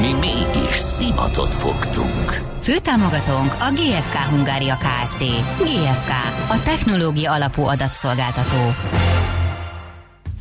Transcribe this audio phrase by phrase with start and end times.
[0.00, 2.30] Mi mégis szimatot fogtunk.
[2.60, 5.24] Főtámogatónk a GFK Hungária Kft.
[5.58, 6.10] GFK,
[6.48, 8.74] a technológia alapú adatszolgáltató.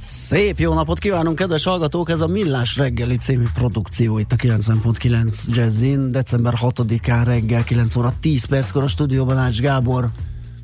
[0.02, 2.10] Szép jó napot kívánunk, kedves hallgatók!
[2.10, 6.12] Ez a Millás reggeli című produkció itt a 90.9 Jazzin.
[6.12, 10.10] December 6-án reggel 9 óra 10 perckor a stúdióban Ács Gábor.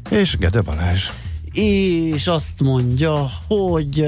[0.09, 1.09] És Gede Balázs.
[1.53, 3.99] És azt mondja, hogy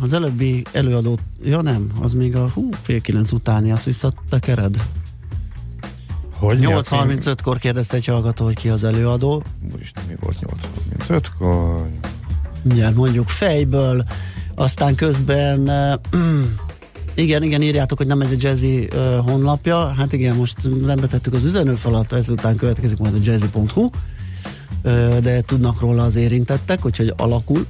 [0.00, 4.82] az előbbi előadó, ja nem, az még a hú, fél kilenc utáni, azt visszatekered?
[6.38, 9.42] Hogy 8.35-kor kérdezte egy hallgató, hogy ki az előadó.
[9.74, 11.88] Úristen, mi volt 8.35-kor?
[12.62, 14.04] Mindjárt mondjuk fejből,
[14.54, 15.60] aztán közben
[16.12, 16.20] uh,
[17.14, 19.92] igen, igen, írjátok, hogy nem egy a Jazzy uh, honlapja.
[19.92, 23.90] Hát igen, most rendbe tettük az üzenőfalat, ezután következik majd a jazzy.hu,
[25.20, 27.66] de tudnak róla az érintettek, úgyhogy alakul.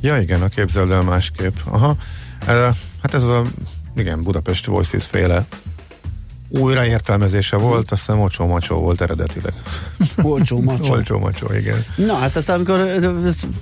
[0.00, 1.56] Ja igen, a képzeld el másképp.
[1.64, 1.96] Aha.
[3.02, 3.42] Hát ez a,
[3.96, 5.46] igen, Budapest Voices féle
[6.50, 9.52] újraértelmezése volt, azt hiszem Ocsó Macsó volt eredetileg.
[10.22, 10.90] Olcsó macsó.
[10.94, 11.84] Olcsó Macsó, igen.
[11.96, 12.86] Na, hát aztán amikor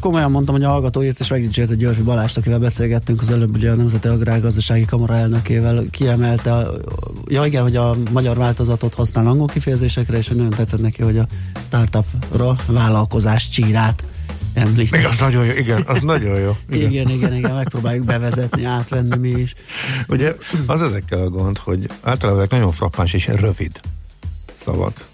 [0.00, 3.54] komolyan mondtam, hogy a hallgató írt, és megdicsért a Györfi Balást, akivel beszélgettünk az előbb,
[3.54, 6.74] ugye a Nemzeti Agrárgazdasági Kamara elnökével, kiemelte, a,
[7.26, 11.18] ja igen, hogy a magyar változatot használ angol kifejezésekre, és hogy nagyon tetszett neki, hogy
[11.18, 11.26] a
[11.62, 14.04] startupra vállalkozás csírát
[14.58, 14.90] említ.
[14.90, 16.56] Még az nagyon jó, igen, az nagyon jó.
[16.70, 16.90] Igen.
[16.90, 19.54] igen, igen, igen, megpróbáljuk bevezetni, átvenni mi is.
[20.08, 20.34] Ugye
[20.66, 23.80] az ezekkel a gond, hogy általában ezek nagyon frappáns és rövid
[24.54, 25.06] szavak.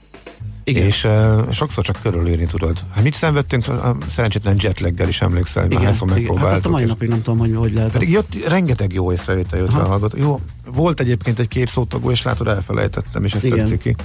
[0.67, 0.87] Igen.
[0.87, 2.79] És uh, sokszor csak körülírni tudod.
[2.95, 6.19] Hát mit szenvedtünk, a szerencsétlen jetlaggel is emlékszel, Igen, hányszor igen.
[6.19, 6.73] Hát azt a megpróbáltuk.
[6.73, 8.35] mai napig nem tudom, hogy hogy lehet Pedig azt.
[8.35, 10.19] jött, rengeteg jó észrevétel jött hallgató.
[10.19, 13.59] Jó, volt egyébként egy két szótagú, és látod, elfelejtettem, és ez Igen.
[13.59, 13.97] tetszik ki.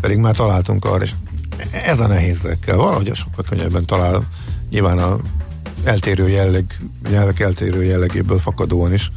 [0.00, 1.12] Pedig már találtunk arra, és
[1.70, 2.76] ez a nehéz ezekkel.
[2.76, 4.22] Valahogy sokkal könnyebben talál,
[4.70, 5.18] nyilván a
[5.84, 6.76] eltérő jelleg,
[7.10, 9.10] nyelvek eltérő jellegéből fakadóan is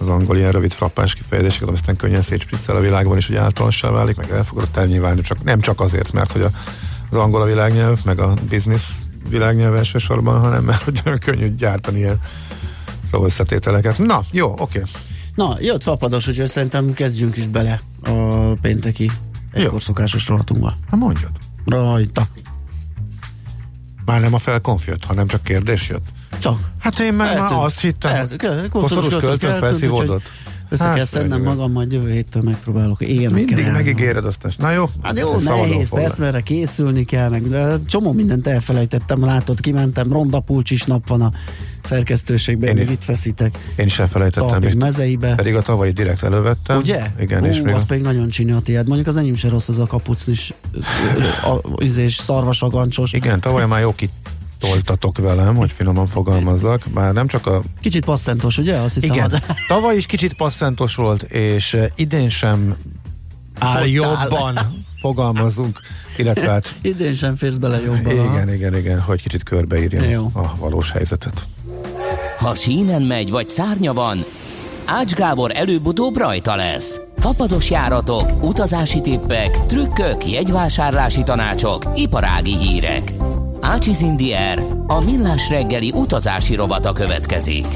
[0.00, 3.90] az angol ilyen rövid frappáns kifejezéseket, ami aztán könnyen szétspriccel a világban is, hogy általánossá
[3.90, 6.50] válik, meg elfogadott elnyilván, csak, nem csak azért, mert hogy a,
[7.10, 8.90] az angol a világnyelv, meg a business
[9.28, 12.20] világnyelv elsősorban, hanem mert hogy olyan könnyű gyártani ilyen
[13.10, 13.98] szó összetételeket.
[13.98, 14.82] Na, jó, oké.
[15.34, 18.10] Na, jött fapados, úgyhogy szerintem kezdjünk is bele a
[18.60, 19.10] pénteki
[19.52, 20.74] egykor szokásos rovatunkba.
[20.90, 21.30] Hát mondjad.
[21.66, 22.26] Rajta.
[24.10, 26.06] Már nem a felkonf jött, hanem csak kérdés jött.
[26.38, 26.58] Csak.
[26.78, 27.50] Hát én meg Eltűnt.
[27.50, 28.14] már azt hittem.
[28.14, 28.68] Eltűnt.
[28.68, 30.32] Koszorús költön felszívódott.
[30.72, 34.46] Össze Hát, kell szednem magam, majd jövő héttől megpróbálok éjjel Mindig megígéred azt.
[34.58, 34.84] Na jó.
[35.02, 40.40] Hát jó, nehéz, persze, mert készülni kell, meg de csomó mindent elfelejtettem, látod, kimentem, ronda
[40.40, 41.30] pulcsis nap van a
[41.82, 42.92] szerkesztőségben, Én még is.
[42.92, 44.48] itt feszitek, Én is elfelejtettem.
[44.48, 45.34] talpig mezeibe.
[45.34, 46.76] Pedig a tavalyi direkt elővettem.
[46.76, 47.02] Ugye?
[47.20, 48.86] Igen, Ú, és még az a- pedig nagyon csini a tiéd.
[48.86, 50.54] Mondjuk az enyém se rossz, az a kapucnis,
[51.42, 53.12] a, és szarvasagancsos.
[53.12, 53.94] Igen, tavaly már jó
[54.60, 56.92] kitoltatok velem, hogy finoman fogalmazzak.
[56.92, 57.62] Már nem csak a...
[57.80, 58.76] Kicsit passzentos, ugye?
[58.76, 62.76] Azt hiszem, Igen, ad- tavaly is kicsit passzentos volt, és eh, idén sem
[63.58, 64.58] áll jobban
[65.00, 65.80] fogalmazunk,
[66.16, 68.10] illetve hát idén sem férsz bele jobban.
[68.10, 70.30] igen, igen, igen, hogy kicsit körbeírjam Jó.
[70.32, 71.46] a valós helyzetet.
[72.38, 74.24] Ha sínen megy vagy szárnya van,
[74.84, 77.00] Ács Gábor előbb-utóbb rajta lesz.
[77.16, 83.12] Fapados járatok, utazási tippek, trükkök, jegyvásárlási tanácsok, iparági hírek.
[83.60, 87.66] Ácsiz Indier, a millás reggeli utazási rovata következik.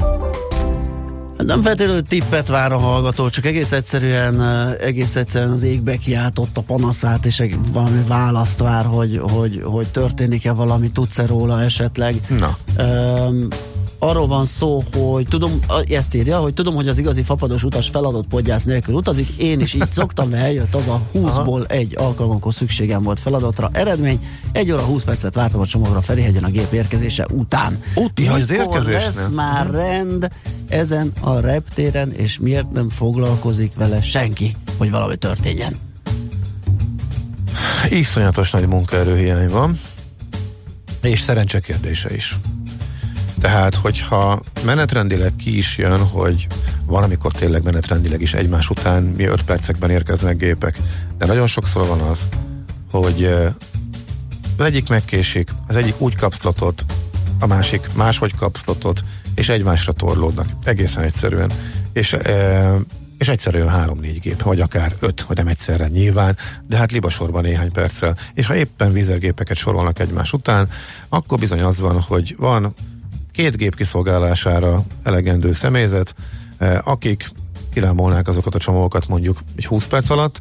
[1.37, 6.57] Nem feltétlenül tippet vár a hallgató, csak egész egyszerűen, eh, egész egyszerűen az égbe kiáltott
[6.57, 12.15] a panaszát, és egy- valami választ vár, hogy, hogy, hogy történik-e valami, tudsz-e róla esetleg.
[12.27, 12.57] Na.
[12.83, 13.47] Um,
[14.05, 18.27] arról van szó, hogy tudom, ezt írja, hogy tudom, hogy az igazi fapados utas feladott
[18.27, 22.53] podgyász nélkül utazik, én is így szoktam, de eljött az a 20-ból egy alkalom, amikor
[22.53, 23.69] szükségem volt feladatra.
[23.73, 27.81] Eredmény, egy óra 20 percet vártam a csomagra Ferihegyen a gép érkezése után.
[27.95, 28.93] Úti, hogy az érkezésnél?
[28.93, 30.29] lesz már rend
[30.67, 35.75] ezen a reptéren, és miért nem foglalkozik vele senki, hogy valami történjen?
[37.89, 39.79] Iszonyatos nagy munkaerőhiány van,
[41.01, 42.37] és szerencse kérdése is.
[43.45, 46.47] Tehát, hogyha menetrendileg ki is jön, hogy
[46.85, 50.77] van, amikor tényleg menetrendileg is egymás után mi öt percekben érkeznek gépek,
[51.17, 52.27] de nagyon sokszor van az,
[52.91, 53.23] hogy
[54.57, 56.85] az egyik megkésik, az egyik úgy kapszlatot,
[57.39, 59.03] a másik máshogy kapszlatot,
[59.35, 60.47] és egymásra torlódnak.
[60.63, 61.51] Egészen egyszerűen.
[61.93, 62.75] És e,
[63.17, 66.37] és egyszerre három-négy gép, vagy akár öt, vagy nem egyszerre nyilván,
[66.67, 68.17] de hát libasorban néhány perccel.
[68.33, 70.69] És ha éppen vízelgépeket sorolnak egymás után,
[71.09, 72.73] akkor bizony az van, hogy van
[73.35, 76.15] két gép kiszolgálására elegendő személyzet,
[76.57, 77.29] eh, akik
[77.73, 80.39] kilámolnák azokat a csomagokat mondjuk egy 20 perc alatt,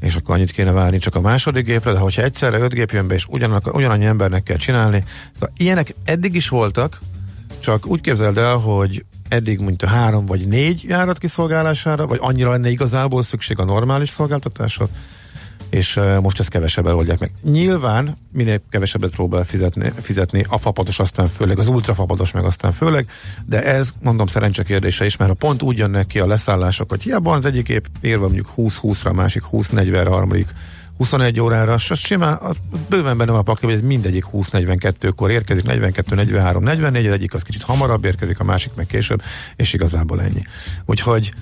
[0.00, 3.08] és akkor annyit kéne várni csak a második gépre, de hogyha egyszerre öt gép jön
[3.08, 7.00] be, és ugyanak, ugyanannyi embernek kell csinálni, szóval ilyenek eddig is voltak,
[7.60, 12.70] csak úgy képzeld el, hogy eddig mondjuk három vagy négy járat kiszolgálására, vagy annyira lenne
[12.70, 14.88] igazából szükség a normális szolgáltatáshoz,
[15.70, 17.30] és most ezt kevesebben oldják meg.
[17.42, 23.10] Nyilván minél kevesebbet próbál fizetni, fizetni a fapados, aztán főleg az ultrafapados, meg aztán főleg,
[23.46, 27.02] de ez mondom szerencse kérdése is, mert ha pont úgy jönnek ki a leszállások, hogy
[27.02, 30.48] hiába az egyik épp érve mondjuk 20-20-ra, a másik 20-40-re, a harmadik
[30.96, 32.56] 21 órára, az simán, az
[32.88, 37.34] bőven benne van a pakli, hogy ez mindegyik 20-42-kor érkezik, 42, 43, 44, az egyik
[37.34, 39.22] az kicsit hamarabb érkezik, a másik meg később,
[39.56, 40.42] és igazából ennyi.
[40.84, 41.32] Úgyhogy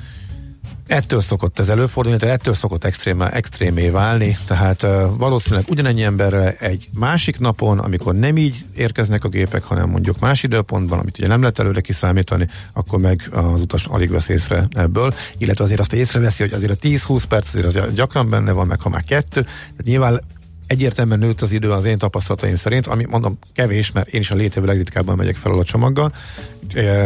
[0.86, 6.56] Ettől szokott ez előfordulni, tehát ettől szokott extrém, extrémé válni, tehát uh, valószínűleg ugyanennyi emberre
[6.58, 11.26] egy másik napon, amikor nem így érkeznek a gépek, hanem mondjuk más időpontban, amit ugye
[11.26, 15.92] nem lehet előre kiszámítani, akkor meg az utas alig vesz észre ebből, illetve azért azt
[15.92, 19.40] észreveszi, hogy azért a 10-20 perc azért az gyakran benne van, meg ha már kettő,
[19.40, 20.20] tehát nyilván
[20.66, 24.34] egyértelműen nőtt az idő az én tapasztalataim szerint, ami mondom kevés, mert én is a
[24.34, 26.12] létevő legritkábban megyek fel a csomaggal,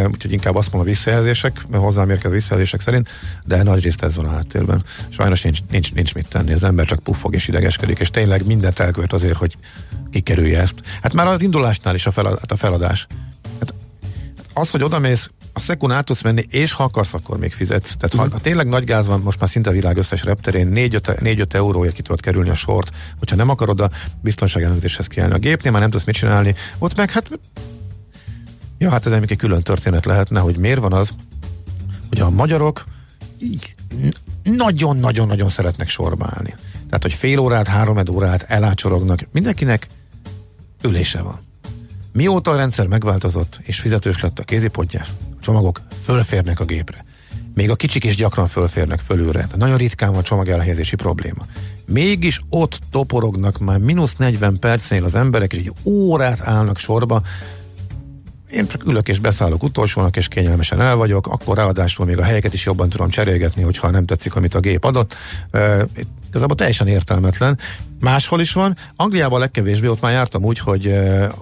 [0.07, 3.09] úgyhogy inkább azt mondom a visszajelzések, hozzám érkező visszajelzések szerint,
[3.45, 4.83] de nagy részt ez van a háttérben.
[5.09, 8.79] Sajnos nincs, nincs, nincs mit tenni, az ember csak puffog és idegeskedik, és tényleg mindent
[8.79, 9.57] elkövet azért, hogy
[10.11, 10.81] kikerülje ezt.
[11.03, 13.07] Hát már az indulásnál is a, felad, hát a feladás.
[13.59, 13.75] Hát
[14.55, 17.97] az, hogy odamész a szekund át tudsz menni, és ha akarsz, akkor még fizetsz.
[17.97, 18.33] Tehát ha, mhm.
[18.33, 22.03] ha tényleg nagy gáz van, most már szinte a világ összes repterén 4-5 euróért ki
[22.03, 25.35] tudod kerülni a sort, hogyha nem akarod a biztonságellenőrzéshez kiállni.
[25.35, 27.31] A gépnél már nem tudsz mit csinálni, ott meg hát
[28.81, 31.11] Ja, hát ez egy külön történet lehetne, hogy miért van az,
[32.09, 32.85] hogy a magyarok
[34.43, 36.55] nagyon-nagyon-nagyon szeretnek sorba állni.
[36.87, 39.87] Tehát, hogy fél órát, három órát elácsorognak, mindenkinek
[40.83, 41.39] ülése van.
[42.13, 45.11] Mióta a rendszer megváltozott, és fizetős lett a kézipodgyász,
[45.41, 47.05] csomagok fölférnek a gépre.
[47.55, 49.47] Még a kicsik is gyakran fölférnek fölülre.
[49.51, 51.47] De nagyon ritkán van csomag elhelyezési probléma.
[51.87, 57.23] Mégis ott toporognak már mínusz 40 percnél az emberek, és egy órát állnak sorba,
[58.53, 62.55] én csak ülök és beszállok utolsónak, és kényelmesen el vagyok, akkor ráadásul még a helyeket
[62.55, 65.17] is jobban tudom cserélgetni, hogyha nem tetszik, amit a gép adott.
[66.31, 67.59] Igazából teljesen értelmetlen.
[68.01, 68.77] Máshol is van.
[68.97, 70.95] Angliában legkevésbé, ott már jártam úgy, hogy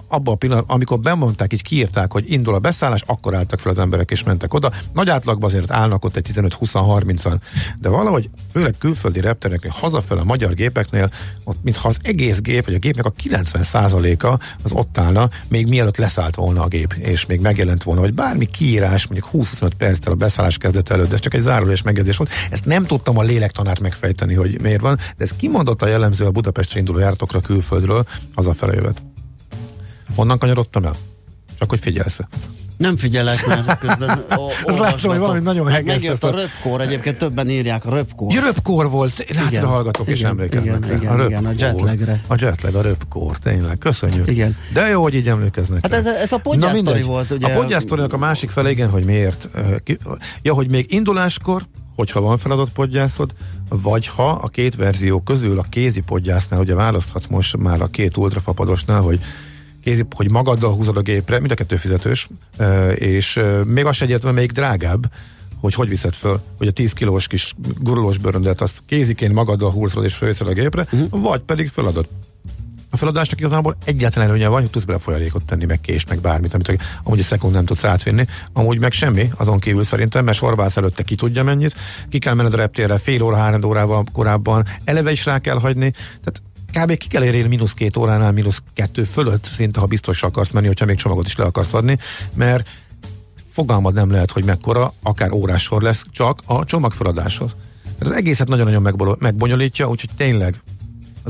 [0.07, 3.79] abban a pillanatban, amikor bemondták, így kiírták, hogy indul a beszállás, akkor álltak fel az
[3.79, 4.71] emberek és mentek oda.
[4.93, 7.39] Nagy átlagban azért állnak ott egy 15-20-30-an.
[7.81, 11.09] De valahogy, főleg külföldi reptereknél, hazafel a magyar gépeknél,
[11.43, 15.97] ott mintha az egész gép, vagy a gépnek a 90%-a az ott állna, még mielőtt
[15.97, 20.15] leszállt volna a gép, és még megjelent volna, vagy bármi kiírás, mondjuk 20-25 perccel a
[20.15, 22.31] beszállás kezdet előtt, de ez csak egy zárulás megjegyzés volt.
[22.49, 26.31] Ezt nem tudtam a lélektanárt megfejteni, hogy miért van, de ez kimondott a jellemző a
[26.31, 28.05] Buda Budapestre induló járatokra külföldről
[28.35, 29.01] hazafele jövet.
[30.15, 30.95] Honnan kanyarodtam el?
[31.59, 32.19] Csak hogy figyelsz
[32.79, 34.09] nem figyelek, mert közben
[34.65, 36.01] Az látom, hogy valami nagyon hegesztett.
[36.01, 38.33] Megjött a röpkor, egyébként többen írják a röpkor.
[38.33, 40.85] Ja, röpkor volt, látod a hallgatók igen, és emlékeznek.
[40.85, 42.21] Igen, igen, a, igen, a jetlagre.
[42.27, 44.29] A jetlag, a röpkor, tényleg, köszönjük.
[44.29, 44.57] Igen.
[44.73, 45.79] De jó, hogy így emlékeznek.
[45.81, 47.47] Hát ez, ez a podgyásztori volt, ugye?
[47.53, 49.49] A podgyásztorinak a másik fele, igen, hogy miért.
[50.41, 51.67] Ja, hogy még induláskor,
[51.99, 53.31] hogyha van feladat podgyászod,
[53.69, 58.17] vagy ha a két verzió közül a kézi podgyásznál, ugye választhatsz most már a két
[58.17, 59.19] ultrafapadosnál, hogy
[59.83, 62.29] kézi, hogy magaddal húzod a gépre, mind a kettő fizetős,
[62.95, 65.11] és még az egyetlen még drágább,
[65.59, 70.03] hogy hogy viszed föl, hogy a 10 kilós kis gurulós bőröndet azt kéziként magaddal húzod
[70.03, 71.21] és fölviszed a gépre, uh-huh.
[71.21, 72.07] vagy pedig feladod.
[72.89, 76.53] A feladásnak igazából egyetlen előnye van, hogy tudsz bele folyadékot tenni, meg kés, meg bármit,
[76.53, 78.25] amit amúgy egy szekund nem tudsz átvinni.
[78.53, 81.75] Amúgy meg semmi, azon kívül szerintem, mert sorvász előtte ki tudja mennyit,
[82.09, 85.91] ki kell menned a reptérre fél óra, három órával korábban, eleve is rá kell hagyni,
[86.23, 86.41] tehát
[86.73, 86.97] kb.
[86.97, 90.85] ki kell érni mínusz két óránál, mínusz kettő fölött, szinte ha biztos akarsz menni, hogyha
[90.85, 91.97] még csomagot is le akarsz adni,
[92.33, 92.69] mert
[93.47, 97.55] fogalmad nem lehet, hogy mekkora, akár órásor lesz csak a csomagfeladáshoz.
[97.99, 100.61] Ez az egészet nagyon-nagyon megbonyolítja, úgyhogy tényleg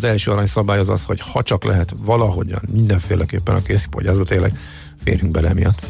[0.04, 4.58] az első aranyszabály az az, hogy ha csak lehet valahogyan, mindenféleképpen a készipodjázó tényleg
[5.04, 5.88] férjünk bele miatt.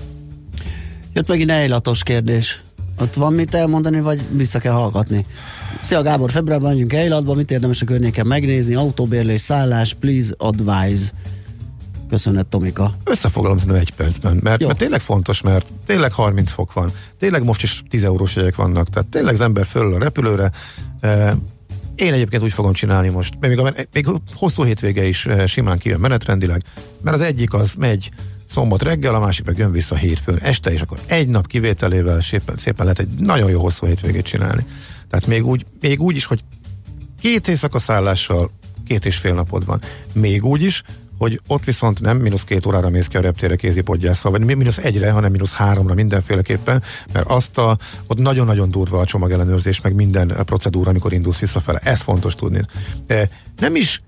[1.14, 2.64] Jött megint ejlatos kérdés.
[3.00, 5.26] Ott van mit elmondani, vagy vissza kell hallgatni?
[5.82, 8.76] Szia Gábor, februárban megyünk Ejlatba, mit érdemes a környéken megnézni?
[8.76, 11.12] Autóbérlés, szállás, please advise.
[12.10, 12.94] Köszönet, Tomika.
[13.04, 16.92] Összefoglalom szerintem egy percben, mert, mert tényleg fontos, mert tényleg 30 fok van.
[17.20, 20.52] Tényleg most is 10 eurós jegyek vannak, tehát tényleg az ember föl a repülőre,
[21.00, 21.32] eh,
[22.00, 26.00] én egyébként úgy fogom csinálni most, még, a, még hosszú hétvége is eh, simán kijön
[26.00, 26.64] menetrendileg,
[27.02, 28.10] mert az egyik az megy
[28.46, 32.56] szombat reggel, a másik meg jön vissza hétfőn este, és akkor egy nap kivételével szépen,
[32.56, 34.66] szépen lehet egy nagyon jó hosszú hétvégét csinálni.
[35.10, 36.44] Tehát még úgy, még úgy is, hogy
[37.22, 38.52] két éjszaka szállással
[38.86, 39.82] két és fél napod van.
[40.14, 40.84] Még úgy is,
[41.20, 45.12] hogy ott viszont nem mínusz két órára mész ki a reptére kézipodgyásszal, vagy mínusz egyre,
[45.12, 46.84] hanem mínusz háromra mindenféleképpen,
[47.14, 51.80] mert azt a, ott nagyon-nagyon durva a csomagellenőrzés, meg minden procedúra, amikor indulsz visszafele.
[51.84, 52.66] Ez fontos tudni.
[53.08, 54.00] E, nem is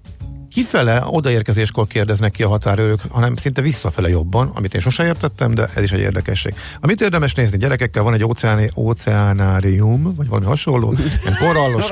[0.51, 5.70] kifele odaérkezéskor kérdeznek ki a határőrök, hanem szinte visszafele jobban, amit én sosem értettem, de
[5.75, 6.53] ez is egy érdekesség.
[6.79, 10.93] Amit érdemes nézni, gyerekekkel van egy óceáni, óceánárium, vagy valami hasonló,
[11.24, 11.84] ilyen korallos.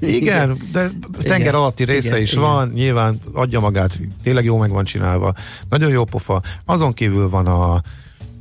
[0.00, 0.90] igen, de
[1.22, 2.42] tenger igen, alatti része igen, is igen.
[2.44, 5.34] van, nyilván adja magát, tényleg jó meg van csinálva,
[5.68, 6.42] nagyon jó pofa.
[6.64, 7.82] Azon kívül van a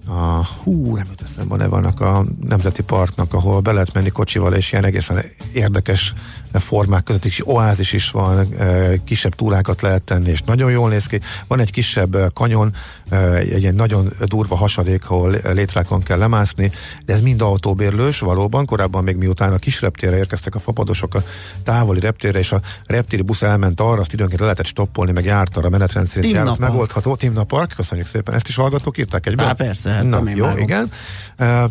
[0.07, 4.09] a, hú, nem jut eszembe a neve annak a Nemzeti Parknak, ahol be lehet menni
[4.09, 6.13] kocsival, és ilyen egészen érdekes
[6.53, 11.05] formák között is oázis is van, e, kisebb túrákat lehet tenni, és nagyon jól néz
[11.05, 11.19] ki.
[11.47, 12.73] Van egy kisebb e, kanyon,
[13.09, 16.71] e, egy ilyen nagyon durva hasadék, ahol létrákon kell lemászni,
[17.05, 18.65] de ez mind autóbérlős, valóban.
[18.65, 21.23] Korábban még miután a kis reptére érkeztek a fapadosok a
[21.63, 25.57] távoli reptére, és a reptéri busz elment arra, azt időnként le lehetett stoppolni, meg járt
[25.57, 27.15] arra menetrend szerint járat megoldható.
[27.15, 28.33] Timna Park, köszönjük szépen.
[28.33, 29.47] Ezt is hallgatók, írták egyben?
[29.47, 29.92] Á, persze.
[30.01, 30.61] Na, jó, vágom.
[30.61, 30.91] igen.
[31.39, 31.63] Uh,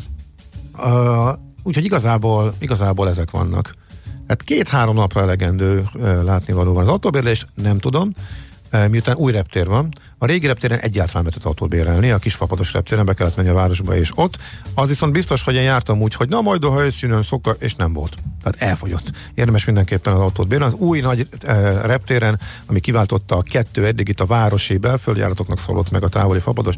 [0.78, 3.74] uh, úgyhogy igazából, igazából ezek vannak.
[4.28, 8.12] Hát két-három napra elegendő uh, látnivaló van az autóbérlés, nem tudom.
[8.72, 9.88] Uh, miután új reptér van,
[10.22, 13.96] a régi reptéren egyáltalán lehetett autót bérelni, a kisfapados reptéren be kellett menni a városba,
[13.96, 14.36] és ott.
[14.74, 17.92] Az viszont biztos, hogy én jártam úgy, hogy na majd a helyszínen szokka, és nem
[17.92, 18.16] volt.
[18.42, 19.10] Tehát elfogyott.
[19.34, 20.74] Érdemes mindenképpen az autót bérelni.
[20.74, 25.90] Az új nagy e, reptéren, ami kiváltotta a kettő eddig itt a városi belföldjáratoknak szólott
[25.90, 26.74] meg a távoli fapados,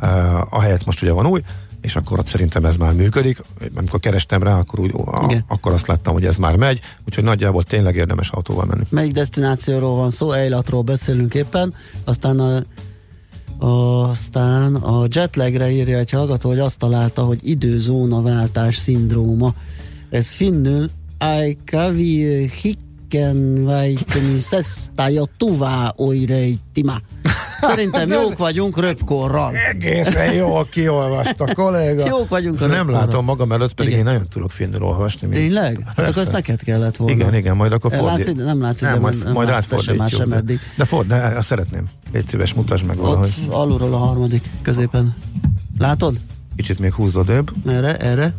[0.00, 0.06] e,
[0.50, 1.42] a helyet most ugye van új,
[1.84, 3.42] és akkor ott szerintem ez már működik.
[3.74, 7.62] Amikor kerestem rá, akkor, úgy, a, akkor azt láttam, hogy ez már megy, úgyhogy nagyjából
[7.62, 8.82] tényleg érdemes autóval menni.
[8.88, 10.30] Melyik destinációról van szó?
[10.30, 11.74] Eilatról beszélünk éppen,
[12.04, 12.62] aztán a
[13.58, 19.54] aztán a jetlagre írja egy hallgató, hogy azt találta, hogy időzónaváltás szindróma.
[20.10, 27.00] Ez finnül Aikavi hikken vajteni szesztája tuvá oirejtima.
[27.68, 29.54] Szerintem jók vagyunk röpkorral.
[29.70, 32.06] Egészen jó, kiolvasta kolléga.
[32.06, 34.06] Jók vagyunk a Nem látom magam előtt, pedig igen.
[34.06, 35.28] én nagyon tudok finnül olvasni.
[35.28, 35.82] Tényleg?
[35.86, 36.10] Hát Persze.
[36.10, 37.14] akkor ezt neked kellett volna.
[37.14, 38.26] Igen, igen, majd akkor fordít.
[38.26, 40.08] Látsz, nem látszik, nem, majd, nem majd átfordítjuk.
[40.08, 40.60] Sem eddig.
[40.76, 41.84] De ford, de azt szeretném.
[42.12, 43.34] Légy szíves, mutasd meg valahogy.
[43.46, 45.14] Ott alulról a harmadik, középen.
[45.78, 46.20] Látod?
[46.56, 47.50] Kicsit még húzd odébb.
[47.66, 48.34] Erre, erre.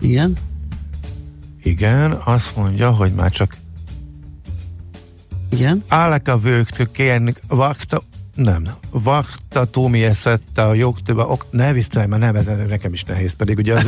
[0.00, 0.36] Igen.
[1.62, 3.56] Igen, azt mondja, hogy már csak
[5.50, 5.84] igen.
[5.88, 6.98] Alaka vőktök
[7.48, 8.02] vakta,
[8.34, 13.32] nem, vakta Tómi eszette a jogtöbe, ok, ne visztelj, mert nem, ez nekem is nehéz,
[13.32, 13.86] pedig ugye az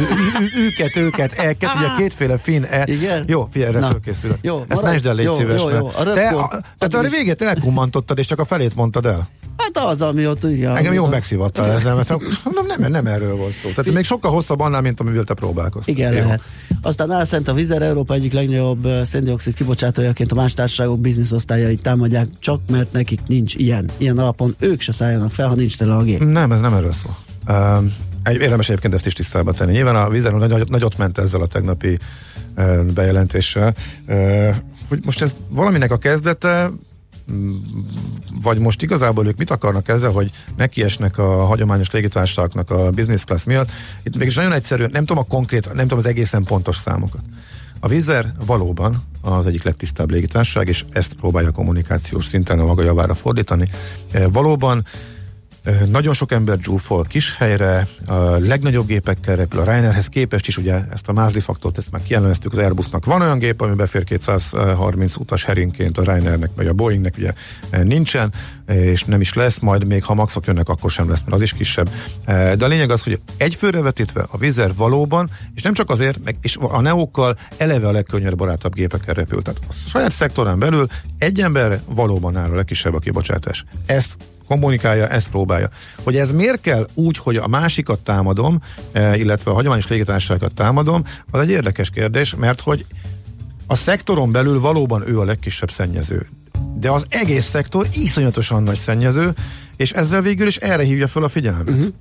[0.66, 2.88] őket, őket elkezd, ugye kétféle fin el.
[2.88, 3.24] Igen?
[3.26, 4.38] Jó, figyelj, erre fölkészülök.
[4.40, 7.42] Jó, Ezt mesd el, légy jó, szíves, jó, jó, a te, a, te a végét
[7.42, 9.28] elkummantottad, és csak a felét mondtad el.
[9.56, 10.76] Hát az, ami ott igen.
[10.76, 12.08] Engem jó megszivattál ezzel, mert
[12.54, 13.68] nem, nem, nem erről volt szó.
[13.68, 15.94] Tehát még sokkal hosszabb annál, mint amivel te próbálkoztál.
[15.94, 16.18] Igen, jó.
[16.18, 16.42] lehet.
[16.82, 22.60] Aztán álszent a Vizer Európa egyik legnagyobb széndiokszid kibocsátójaként a más társaságok bizniszosztályait támadják, csak
[22.70, 23.90] mert nekik nincs ilyen.
[23.96, 26.20] Ilyen alapon ők se szálljanak fel, ha nincs tele a gép.
[26.20, 27.16] Nem, ez nem erről szól.
[28.22, 29.72] Egy, érdemes egyébként ezt is tisztába tenni.
[29.72, 31.98] Nyilván a Vizer nagy, nagyot ment ezzel a tegnapi
[32.94, 33.74] bejelentéssel.
[34.88, 36.70] Hogy most ez valaminek a kezdete,
[38.42, 43.44] vagy most igazából ők mit akarnak ezzel, hogy nekiesnek a hagyományos légitársaságoknak a business class
[43.44, 43.70] miatt.
[44.02, 47.20] Itt mégis nagyon egyszerű, nem tudom a konkrét, nem tudom az egészen pontos számokat.
[47.80, 53.14] A Vizer valóban az egyik legtisztább légitársaság, és ezt próbálja kommunikációs szinten a maga javára
[53.14, 53.68] fordítani.
[54.10, 54.84] E, valóban
[55.88, 60.84] nagyon sok ember zsúfol kis helyre, a legnagyobb gépekkel repül a Ryanairhez képest is, ugye
[60.92, 63.04] ezt a mázli faktort, ezt már kijellemeztük az Airbusnak.
[63.04, 67.32] Van olyan gép, ami befér 230 utas heringként a Ryanairnek, vagy a Boeingnek ugye
[67.82, 68.32] nincsen,
[68.66, 71.52] és nem is lesz, majd még ha maxok jönnek, akkor sem lesz, mert az is
[71.52, 71.90] kisebb.
[72.26, 76.24] De a lényeg az, hogy egy főre vetítve a Vizer valóban, és nem csak azért,
[76.24, 79.42] meg, és a Neókkal eleve a legkönnyebb gépekkel repül.
[79.42, 80.86] Tehát a saját szektorán belül
[81.18, 83.64] egy ember valóban áll a legkisebb a kibocsátás.
[83.86, 85.68] Ezt kommunikálja, ezt próbálja.
[86.02, 88.60] Hogy ez miért kell úgy, hogy a másikat támadom,
[88.92, 92.86] e, illetve a hagyományos légitársaságokat támadom, az egy érdekes kérdés, mert hogy
[93.66, 96.26] a szektoron belül valóban ő a legkisebb szennyező.
[96.78, 99.34] De az egész szektor iszonyatosan nagy szennyező,
[99.76, 101.74] és ezzel végül is erre hívja fel a figyelmet.
[101.74, 101.92] Uh-huh.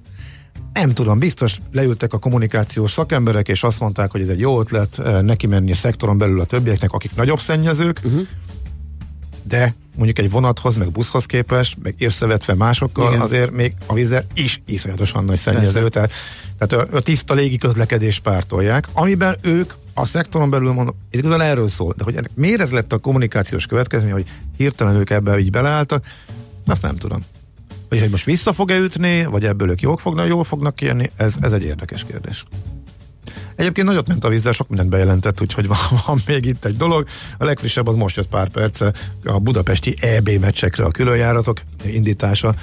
[0.73, 4.99] Nem tudom, biztos leültek a kommunikációs szakemberek, és azt mondták, hogy ez egy jó ötlet
[4.99, 8.27] e, neki menni a szektoron belül a többieknek, akik nagyobb szennyezők, uh-huh
[9.47, 13.21] de mondjuk egy vonathoz, meg buszhoz képest, meg összevetve másokkal, Igen.
[13.21, 15.89] azért még a vízer is iszonyatosan nagy szennyező.
[15.89, 16.11] Tehát,
[16.57, 21.41] tehát a, a tiszta légi közlekedés pártolják, amiben ők a szektoron belül mondom, ez igazán
[21.41, 24.25] erről szól, de hogy ennek miért ez lett a kommunikációs következmény, hogy
[24.57, 26.05] hirtelen ők ebbe így beleálltak,
[26.65, 27.23] azt nem tudom.
[27.89, 31.35] Vagy hogy most vissza fog-e ütni, vagy ebből ők jól fognak, jól fognak kijönni, ez,
[31.41, 32.45] ez egy érdekes kérdés.
[33.55, 37.07] Egyébként nagyot ment a vízzel, sok mindent bejelentett, úgyhogy van, van még itt egy dolog.
[37.37, 38.93] A legfrissebb az most jött pár perce
[39.23, 42.55] a budapesti EB meccsekre a különjáratok indítása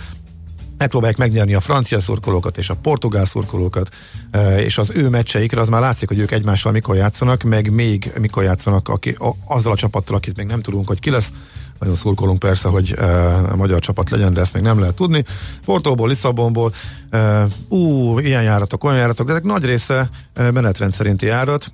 [0.82, 3.88] megpróbálják megnyerni a francia szurkolókat és a portugál szurkolókat,
[4.30, 8.12] e, és az ő meccseikre az már látszik, hogy ők egymással mikor játszanak, meg még
[8.18, 11.30] mikor játszanak aki, a, azzal a csapattal, akit még nem tudunk, hogy ki lesz.
[11.78, 13.04] Nagyon szurkolunk persze, hogy e,
[13.36, 15.24] a magyar csapat legyen, de ezt még nem lehet tudni.
[15.64, 16.72] Portóból, Lisszabonból,
[17.10, 21.72] e, ú, ilyen járatok, olyan járatok, de ezek nagy része menetrend szerinti járat,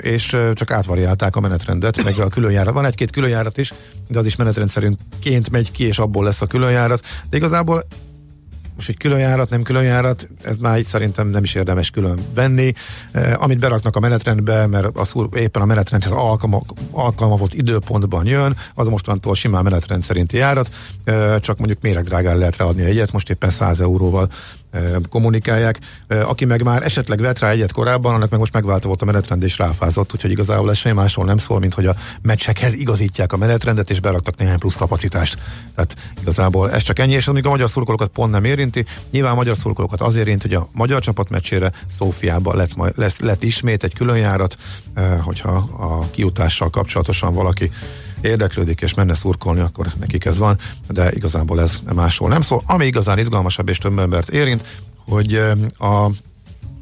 [0.00, 2.74] és csak átvariálták a menetrendet, meg a különjárat.
[2.74, 3.72] Van egy-két különjárat is,
[4.08, 7.06] de az is menetrend szerintként megy ki, és abból lesz a különjárat.
[7.30, 7.84] De igazából
[8.74, 12.18] most egy külön járat, nem külön járat, ez már így szerintem nem is érdemes külön
[12.34, 12.72] venni.
[13.12, 18.88] Eh, amit beraknak a menetrendbe, mert az éppen a menetrendhez alkalma, alkalmazott időpontban jön, az
[18.88, 20.70] mostantól simán menetrend szerinti járat,
[21.04, 24.28] eh, csak mondjuk méregdrágán lehet ráadni egyet, most éppen 100 euróval
[25.08, 25.78] kommunikálják.
[26.08, 29.42] Aki meg már esetleg vett rá egyet korábban, annak meg most megváltó volt a menetrend
[29.42, 33.36] és ráfázott, úgyhogy igazából ez semmi másról nem szól, mint hogy a meccsekhez igazítják a
[33.36, 35.38] menetrendet és beraktak néhány plusz kapacitást.
[35.74, 39.36] Tehát igazából ez csak ennyi, és amíg a magyar szurkolókat pont nem érinti, nyilván a
[39.36, 43.94] magyar szurkolókat az érinti, hogy a magyar csapat meccsére Szófiába lett, lett, lett ismét egy
[43.94, 44.56] különjárat,
[45.20, 47.70] hogyha a kiutással kapcsolatosan valaki
[48.22, 52.62] érdeklődik és menne szurkolni, akkor nekik ez van, de igazából ez máshol nem szól.
[52.66, 55.34] Ami igazán izgalmasabb és több embert érint, hogy
[55.78, 56.10] a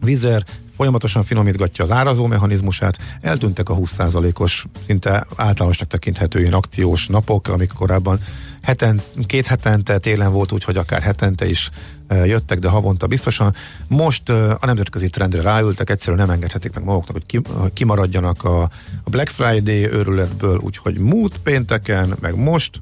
[0.00, 0.44] Vizer
[0.76, 7.73] folyamatosan finomítgatja az árazó mechanizmusát, eltűntek a 20%-os, szinte általánosnak tekinthető ilyen akciós napok, amik
[7.73, 8.20] korábban
[8.62, 11.70] heten, két hetente, télen volt úgy, hogy akár hetente is
[12.10, 13.54] jöttek, de havonta biztosan.
[13.88, 18.62] Most a nemzetközi trendre ráültek, egyszerűen nem engedhetik meg maguknak, hogy kimaradjanak a,
[19.04, 22.80] a Black Friday őrületből, úgyhogy múlt pénteken, meg most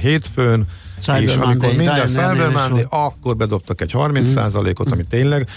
[0.00, 0.66] hétfőn,
[1.00, 4.92] Cyber és Monday, amikor minden Cyber Monday, akkor bedobtak egy 30%-ot, mm.
[4.92, 5.48] ami tényleg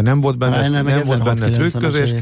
[0.00, 2.14] nem volt benne, Reiner nem volt benne trükközés.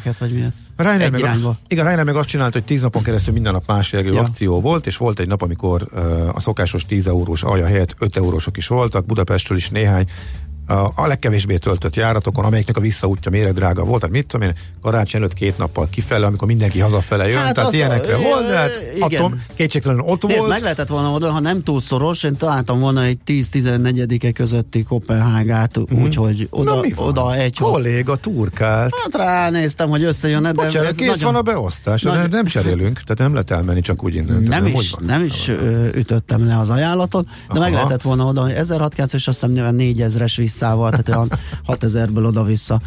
[0.76, 1.24] Reiner meg,
[1.68, 4.20] igen, Reiner meg azt csinált, hogy 10 napon keresztül minden nap más jellegű ja.
[4.20, 8.16] akció volt, és volt egy nap, amikor uh, a szokásos 10 eurós alja helyett 5
[8.16, 10.06] eurósok is voltak, Budapestről is néhány
[10.70, 15.34] a legkevésbé töltött járatokon, amelyeknek a visszaútja méregdrága volt, tehát mit tudom én, karácsony előtt
[15.34, 19.34] két nappal kifele, amikor mindenki hazafele jön, hát tehát ilyenekre a, volt, de hát attól
[19.54, 20.50] kétségtelenül ott Nézd, volt.
[20.50, 25.78] meg lehetett volna oda, ha nem túl szoros, én találtam volna egy 10-14-e közötti Kopenhágát,
[25.78, 26.02] mm.
[26.02, 27.56] úgyhogy oda, oda egy...
[27.58, 28.94] Kolléga turkált.
[29.02, 33.00] Hát ránéztem, hogy összejön, de Bocsánat, ez kész nagyon, van a beosztás, nagy, nem cserélünk,
[33.00, 34.42] tehát nem lehet elmenni csak úgy innen.
[34.42, 35.48] Nem, is, nem is
[35.94, 40.59] ütöttem le az ajánlatot, de meg lehetett volna oda 1600 és azt hiszem 4000-es vissza
[40.60, 41.30] visszával, tehát olyan
[41.66, 42.80] 6000-ből oda-vissza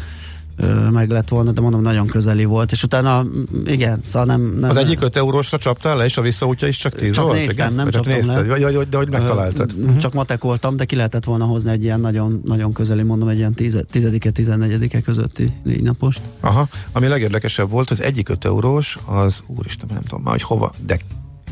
[0.90, 3.26] meg lett volna, de mondom, nagyon közeli volt, és utána,
[3.64, 4.42] igen, szóval nem...
[4.60, 7.36] nem az egyik 5 eurósra csaptál le, és a visszaútja is csak 10 csak volt?
[7.36, 7.72] Néztem, igen?
[7.72, 8.58] nem csak nézted, le.
[8.58, 9.72] Vagy, vagy, de hogy megtaláltad?
[9.76, 9.96] Uh-huh.
[9.96, 13.54] Csak matekoltam, de ki lehetett volna hozni egy ilyen nagyon, nagyon közeli, mondom, egy ilyen
[13.56, 16.20] 10-e, 14-e közötti négy napost.
[16.40, 20.72] Aha, ami legérdekesebb volt, az egyik 5 eurós, az úristen, nem tudom már, hogy hova,
[20.86, 20.98] de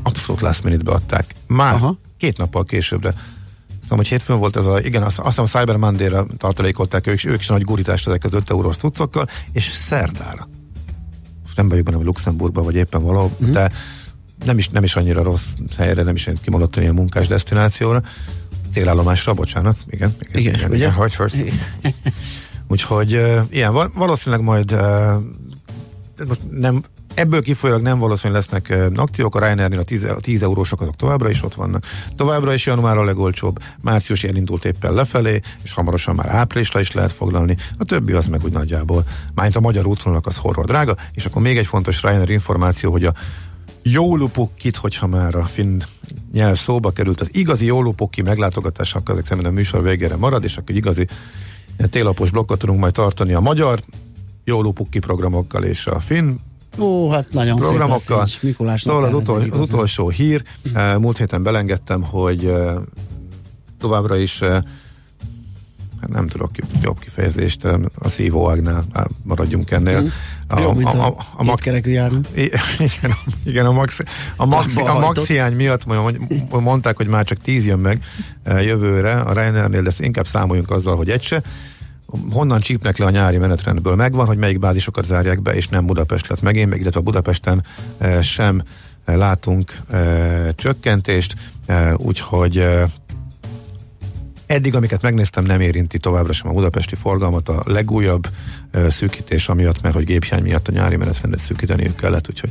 [0.02, 1.34] abszolút last minute beadták.
[1.46, 1.96] Már Aha.
[2.16, 3.14] két nappal későbbre
[3.92, 7.24] tudom, hogy hétfőn volt ez a, igen, azt, azt hiszem a Cyber Monday-ra tartalékolták ők,
[7.24, 10.48] ők is nagy gurítást ezek az 5 eurós cuccokkal, és szerdára.
[11.42, 13.52] Most nem vagyok benne, hogy Luxemburgban vagy éppen valahol, mm-hmm.
[13.52, 13.72] de
[14.44, 18.02] nem is, nem is annyira rossz helyre, nem is kimondottan ilyen munkás destinációra.
[18.72, 19.76] Célállomásra, bocsánat.
[19.90, 20.76] Igen, igen, igen, igen, ugye?
[20.76, 21.52] igen hogy, hogy.
[22.68, 25.22] Úgyhogy uh, ilyen, valószínűleg majd uh,
[26.26, 26.82] most nem
[27.14, 31.30] Ebből kifolyólag nem valószínű lesznek akciók, a Ryanairnél a 10, a 10 eurósok azok továbbra
[31.30, 31.84] is ott vannak.
[32.16, 37.12] Továbbra is január a legolcsóbb, március elindult éppen lefelé, és hamarosan már áprilisra is lehet
[37.12, 37.56] foglalni.
[37.78, 41.42] A többi az meg úgy nagyjából, mányt a magyar útvonalak az horror drága, és akkor
[41.42, 43.14] még egy fontos Ryanair információ, hogy a
[43.82, 45.80] Jólupukit, hogyha már a finn
[46.32, 50.56] nyelv szóba került, az igazi Jólupuki meglátogatás, akkor ezek szerint a műsor végére marad, és
[50.56, 51.06] akkor igazi
[51.90, 53.80] télapos blokkot tudunk majd tartani a magyar
[54.44, 56.36] Jólupukki programokkal és a finn
[56.78, 58.26] Ó, hát nagyon programokkal.
[58.26, 60.42] Szép Mikulás szóval az, utol, az utolsó hír,
[60.74, 62.72] uh, múlt héten belengedtem, hogy uh,
[63.78, 64.48] továbbra is uh,
[66.02, 66.50] hát nem tudok
[66.82, 68.84] jobb kifejezést, a szívóágnál
[69.22, 70.00] maradjunk ennél.
[70.00, 70.06] Mm.
[70.48, 71.90] A, mint a, a, a, a kerekű.
[72.34, 73.12] Igen,
[73.44, 73.98] igen, a, max,
[74.36, 75.84] a, max, a max hiány miatt
[76.50, 78.04] mondták, hogy már csak tíz jön meg
[78.44, 81.42] jövőre a Reinernél, de inkább számoljunk azzal, hogy egy se
[82.30, 83.94] honnan csípnek le a nyári menetrendből?
[83.94, 87.64] Megvan, hogy melyik bázisokat zárják be, és nem Budapest lett megint, meg illetve Budapesten
[87.98, 88.62] e, sem
[89.04, 91.34] e, látunk e, csökkentést,
[91.96, 92.66] úgyhogy
[94.46, 97.48] eddig, amiket megnéztem, nem érinti továbbra sem a budapesti forgalmat.
[97.48, 98.28] A legújabb
[98.88, 102.50] szűkítés amiatt, mert hogy géphiány miatt a nyári menetrendet szűkíteniük kellett, úgyhogy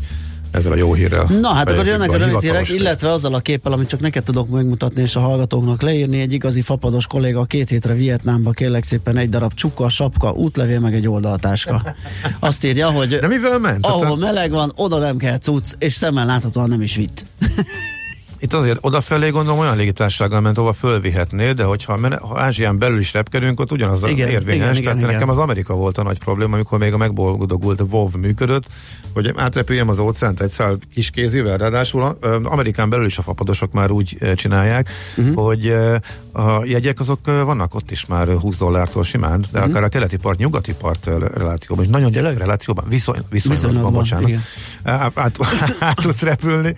[0.51, 1.27] ezzel a jó hírrel.
[1.41, 4.49] Na hát akkor jönnek a rövid hírek, illetve azzal a képpel, amit csak neked tudok
[4.49, 6.19] megmutatni, és a hallgatóknak leírni.
[6.19, 10.93] Egy igazi fapados kolléga két hétre Vietnámba kérlek szépen egy darab csuka, sapka, útlevél, meg
[10.93, 11.95] egy oldaltáska.
[12.39, 13.85] Azt írja, hogy De mivel ment?
[13.85, 17.25] ahol meleg van, oda nem kell cucc, és szemmel láthatóan nem is vitt.
[18.41, 22.99] Itt azért odafelé gondolom olyan légitársággal ment, ahova fölvihetné, de hogyha men- ha Ázsián belül
[22.99, 24.77] is repkedünk, ott ugyanaz Igen, érvényes.
[24.77, 25.29] igen, Tehát igen, nekem igen.
[25.29, 28.63] az Amerika volt a nagy probléma, amikor még a megboldogult WoW működött,
[29.13, 33.91] hogy átrepüljem az óceánt egy szál kis kézivel, ráadásul Amerikán belül is a fapadosok már
[33.91, 35.35] úgy csinálják, uh-huh.
[35.35, 35.75] hogy
[36.31, 39.71] a jegyek azok vannak ott is már 20 dollártól simán, de uh-huh.
[39.71, 44.31] akár a keleti part, nyugati part relációban, és nagyon gyerek relációban, viszony, viszonylag, Viszonylatban, bocsánat,
[44.83, 45.37] át, át,
[45.79, 46.75] át tudsz repülni,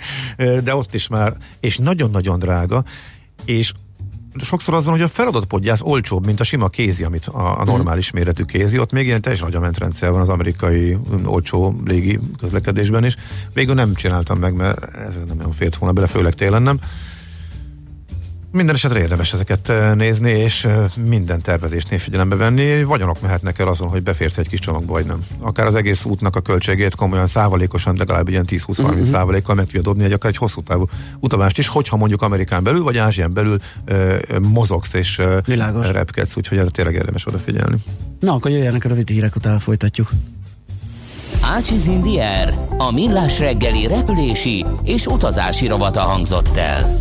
[0.64, 2.84] de ott is már, és nagyon-nagyon drága,
[3.46, 3.72] és
[4.42, 7.64] sokszor az van, hogy a feladott podgyász olcsóbb, mint a sima kézi, amit a, a
[7.64, 8.80] normális méretű kézi.
[8.80, 13.16] Ott még ilyen teljesen agyamenetrendszer van az amerikai olcsó légi közlekedésben is.
[13.54, 16.80] Végül nem csináltam meg, mert ez nem olyan fért volna bele, főleg télen nem.
[18.54, 22.84] Minden esetre érdemes ezeket eh, nézni, és eh, minden tervezésnél figyelembe venni.
[22.84, 25.26] Vagyonok mehetnek el azon, hogy beférsz egy kis csomagba, vagy nem.
[25.40, 29.04] Akár az egész útnak a költségét komolyan százalékosan, legalább ilyen 10-20-30 uh-huh.
[29.06, 30.86] százalékkal meg tudja dobni egy akár egy hosszú távú
[31.20, 35.92] utazást is, hogyha mondjuk Amerikán belül, vagy Ázsián belül uh, mozogsz és uh, Világos.
[35.92, 37.76] repkedsz, úgyhogy erre tényleg érdemes odafigyelni.
[38.20, 40.12] Na, akkor jöjjenek a rövid hírek, utána folytatjuk.
[41.42, 47.00] Ácsiz Indier, a millás reggeli repülési és utazási rovata hangzott el.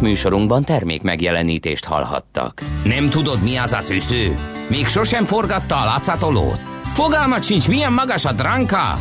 [0.00, 2.62] Műsorunkban termék megjelenítést hallhattak.
[2.84, 4.38] Nem tudod, mi az a szűző?
[4.68, 6.60] Még sosem forgatta a látszatolót?
[6.92, 8.98] Fogalmat sincs, milyen magas a dránka?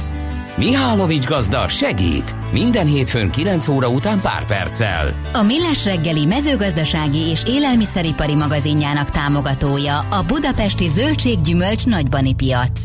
[0.57, 2.35] Mihálovics gazda segít!
[2.51, 5.13] Minden hétfőn 9 óra után pár perccel.
[5.33, 12.79] A Millás reggeli mezőgazdasági és élelmiszeripari magazinjának támogatója a Budapesti Zöldséggyümölcs Nagybani Piac.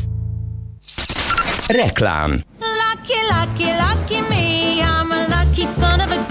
[1.67, 4.83] Reklám Lucky, lucky, lucky me.
[4.83, 6.30] I'm a lucky son of a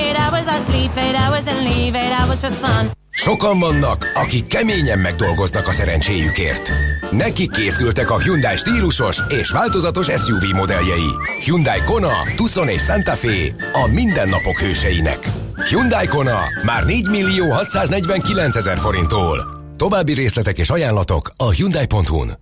[0.00, 2.90] eight hours, I sleep eight hours, and leave eight hours for fun.
[3.10, 6.70] Sokan vannak, akik keményen megdolgoznak a szerencséjükért.
[7.10, 11.10] Nekik készültek a Hyundai stílusos és változatos SUV modelljei.
[11.44, 15.30] Hyundai Kona, Tucson és Santa Fe a mindennapok hőseinek.
[15.68, 19.60] Hyundai Kona már 4 millió 649 ezer forinttól.
[19.76, 22.38] További részletek és ajánlatok a Hyundai.hu-n.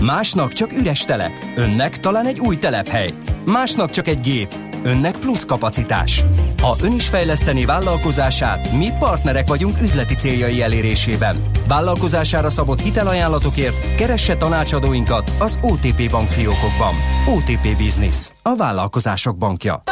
[0.00, 3.12] Másnak csak üres telek, önnek talán egy új telephely.
[3.44, 6.24] Másnak csak egy gép, önnek plusz kapacitás.
[6.62, 11.36] Ha ön is fejleszteni vállalkozását, mi partnerek vagyunk üzleti céljai elérésében.
[11.68, 16.94] Vállalkozására szabott hitelajánlatokért keresse tanácsadóinkat az OTP bankfiókokban.
[17.26, 19.82] OTP Business, a vállalkozások bankja.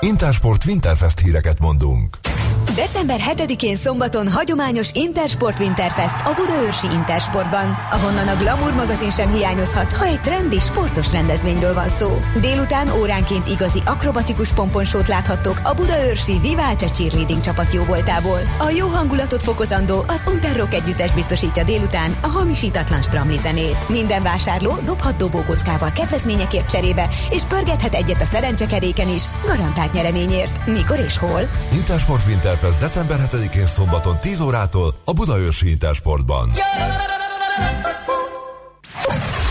[0.00, 2.29] Intersport Winterfest híreket mondunk.
[2.74, 9.92] December 7-én szombaton hagyományos Intersport Winterfest a Budaörsi Intersportban, ahonnan a Glamour magazin sem hiányozhat,
[9.92, 12.18] ha egy trendi, sportos rendezvényről van szó.
[12.40, 18.40] Délután óránként igazi akrobatikus pomponsót láthattok a Budaörsi Viváce Cheerleading csapat jóvoltából.
[18.58, 23.88] A jó hangulatot fokozandó az Unterrock együttes biztosítja délután a hamisítatlan stramli zenét.
[23.88, 30.66] Minden vásárló dobhat dobókockával kedvezményekért cserébe, és pörgethet egyet a szerencsekeréken is, garantált nyereményért.
[30.66, 31.40] Mikor és hol?
[31.72, 32.26] Intersport
[32.60, 36.52] Winterfest december 7-én szombaton 10 órától a Budaörsi Intersportban.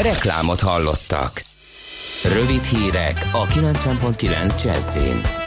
[0.01, 1.45] Reklámot hallottak.
[2.23, 5.38] Rövid hírek a 90.9 Jazzin.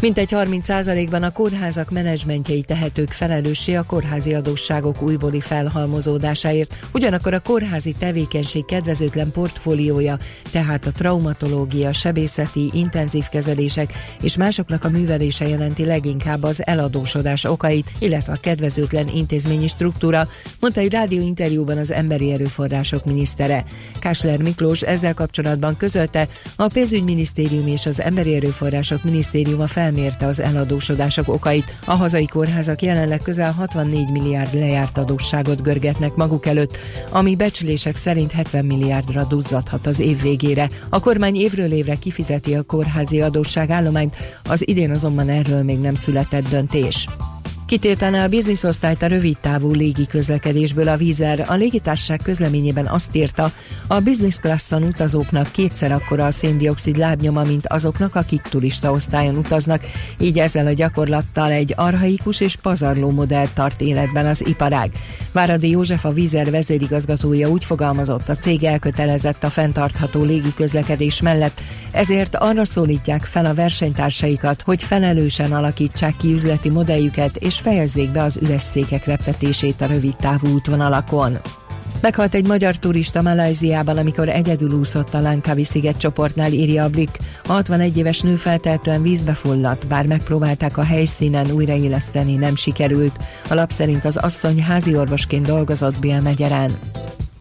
[0.00, 7.94] Mintegy 30%-ban a kórházak menedzsmentjei tehetők felelőssé a kórházi adósságok újbóli felhalmozódásáért, ugyanakkor a kórházi
[7.98, 10.18] tevékenység kedvezőtlen portfóliója,
[10.50, 17.92] tehát a traumatológia, sebészeti, intenzív kezelések és másoknak a művelése jelenti leginkább az eladósodás okait,
[17.98, 20.28] illetve a kedvezőtlen intézményi struktúra,
[20.60, 23.64] mondta egy rádióinterjúban az emberi erőforrások minisztere.
[23.98, 31.28] Kásler Miklós ezzel kapcsolatban közölte, a pénzügyminisztérium és az emberi erőforrások minisztériuma felmérte az eladósodások
[31.28, 31.76] okait.
[31.84, 36.78] A hazai kórházak jelenleg közel 64 milliárd lejárt adósságot görgetnek maguk előtt,
[37.10, 40.68] ami becslések szerint 70 milliárdra duzzadhat az év végére.
[40.88, 46.48] A kormány évről évre kifizeti a kórházi adósságállományt, az idén azonban erről még nem született
[46.48, 47.06] döntés.
[47.68, 51.44] Kitiltaná a bizniszosztályt a rövid távú légi közlekedésből a vízer.
[51.48, 53.52] A légitársaság közleményében azt írta,
[53.86, 59.82] a business classon utazóknak kétszer akkora a széndiokszid lábnyoma, mint azoknak, akik turista osztályon utaznak,
[60.20, 64.92] így ezzel a gyakorlattal egy arhaikus és pazarló modell tart életben az iparág.
[65.32, 71.60] Váradi József a vízer vezérigazgatója úgy fogalmazott, a cég elkötelezett a fenntartható légi közlekedés mellett,
[71.90, 78.22] ezért arra szólítják fel a versenytársaikat, hogy felelősen alakítsák ki üzleti modelljüket és fejezzék be
[78.22, 81.38] az üres székek reptetését a rövid távú útvonalakon.
[82.00, 87.18] Meghalt egy magyar turista Malajziában, amikor egyedül úszott a Langkawi sziget csoportnál, írja a Blik.
[87.44, 93.18] A 61 éves nő feltehetően vízbe fulladt, bár megpróbálták a helyszínen újraéleszteni, nem sikerült.
[93.48, 96.78] A lap szerint az asszony házi orvosként dolgozott Bélmegyeren.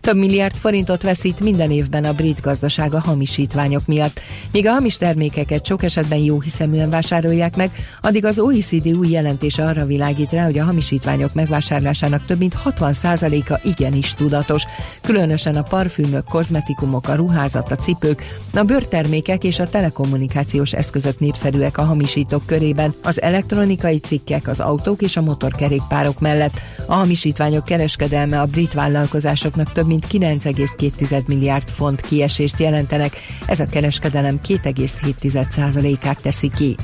[0.08, 4.20] Több milliárd forintot veszít minden évben a brit gazdaság a hamisítványok miatt.
[4.52, 9.64] Míg a hamis termékeket sok esetben jó hiszeműen vásárolják meg, addig az OECD új jelentése
[9.66, 14.64] arra világít rá, hogy a hamisítványok megvásárlásának több mint 60%-a igenis tudatos.
[15.02, 21.78] Különösen a parfümök, kozmetikumok, a ruházat, a cipők, a bőrtermékek és a telekommunikációs eszközök népszerűek
[21.78, 26.60] a hamisítók körében, az elektronikai cikkek, az autók és a motorkerékpárok mellett.
[26.86, 33.60] A hamisítványok kereskedelme a brit vállalkozásoknak több mint mint 9,2 milliárd font kiesést jelentenek, ez
[33.60, 36.76] a kereskedelem 2,7%-át teszi ki.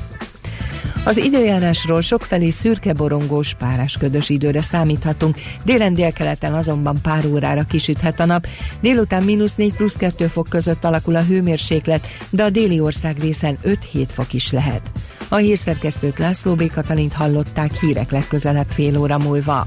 [1.04, 8.24] Az időjárásról sokfelé szürke borongós, párásködös időre számíthatunk, délen délkeleten azonban pár órára kisüthet a
[8.24, 8.46] nap,
[8.80, 13.58] délután mínusz 4 plusz 2 fok között alakul a hőmérséklet, de a déli ország részen
[13.64, 14.90] 5-7 fok is lehet.
[15.28, 16.70] A hírszerkesztőt László B.
[16.72, 19.66] Katalint hallották hírek legközelebb fél óra múlva.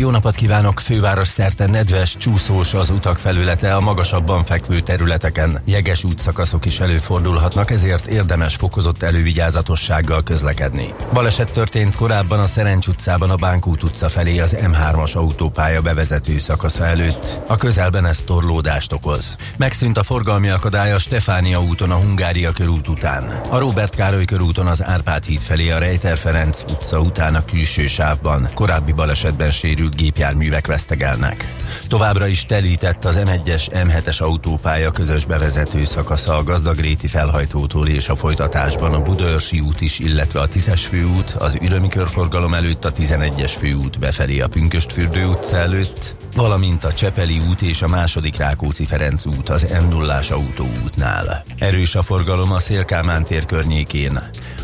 [0.00, 0.80] jó napot kívánok!
[0.80, 7.70] Főváros szerte nedves, csúszós az utak felülete, a magasabban fekvő területeken jeges útszakaszok is előfordulhatnak,
[7.70, 10.94] ezért érdemes fokozott elővigyázatossággal közlekedni.
[11.12, 16.84] Baleset történt korábban a Szerencs utcában a Bánkút utca felé az M3-as autópálya bevezető szakasza
[16.84, 17.40] előtt.
[17.46, 19.36] A közelben ez torlódást okoz.
[19.56, 23.40] Megszűnt a forgalmi akadály a Stefánia úton a Hungária körút után.
[23.48, 27.86] A Robert Károly körúton az Árpád híd felé a Rejter Ferenc utca után a külső
[27.86, 28.50] sávban.
[28.54, 31.54] Korábbi balesetben sérült sérült gépjárművek vesztegelnek.
[31.88, 38.14] Továbbra is telített az M1-es, M7-es autópálya közös bevezető szakasza a Gazdagréti felhajtótól és a
[38.14, 43.52] folytatásban a Budaörsi út is, illetve a 10-es főút, az Ürömi körforgalom előtt a 11-es
[43.58, 49.48] főút befelé a Pünköstfürdő utca előtt, valamint a Csepeli út és a második Rákóczi-Ferenc út
[49.48, 51.44] az m 0 autóútnál.
[51.58, 54.20] Erős a forgalom a Szélkámán tér környékén.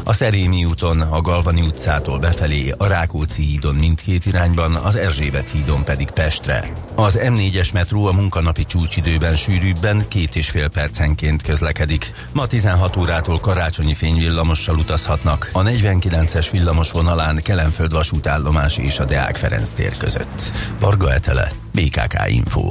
[0.09, 5.85] A Szerémi úton, a Galvani utcától befelé, a Rákóczi hídon mindkét irányban, az Erzsébet hídon
[5.85, 6.69] pedig Pestre.
[6.95, 12.13] Az M4-es metró a munkanapi csúcsidőben sűrűbben két és fél percenként közlekedik.
[12.33, 19.37] Ma 16 órától karácsonyi fényvillamossal utazhatnak a 49-es villamos vonalán Kelenföld vasútállomás és a Deák
[19.37, 20.51] Ferenc tér között.
[20.81, 22.71] Varga Etele, BKK Info.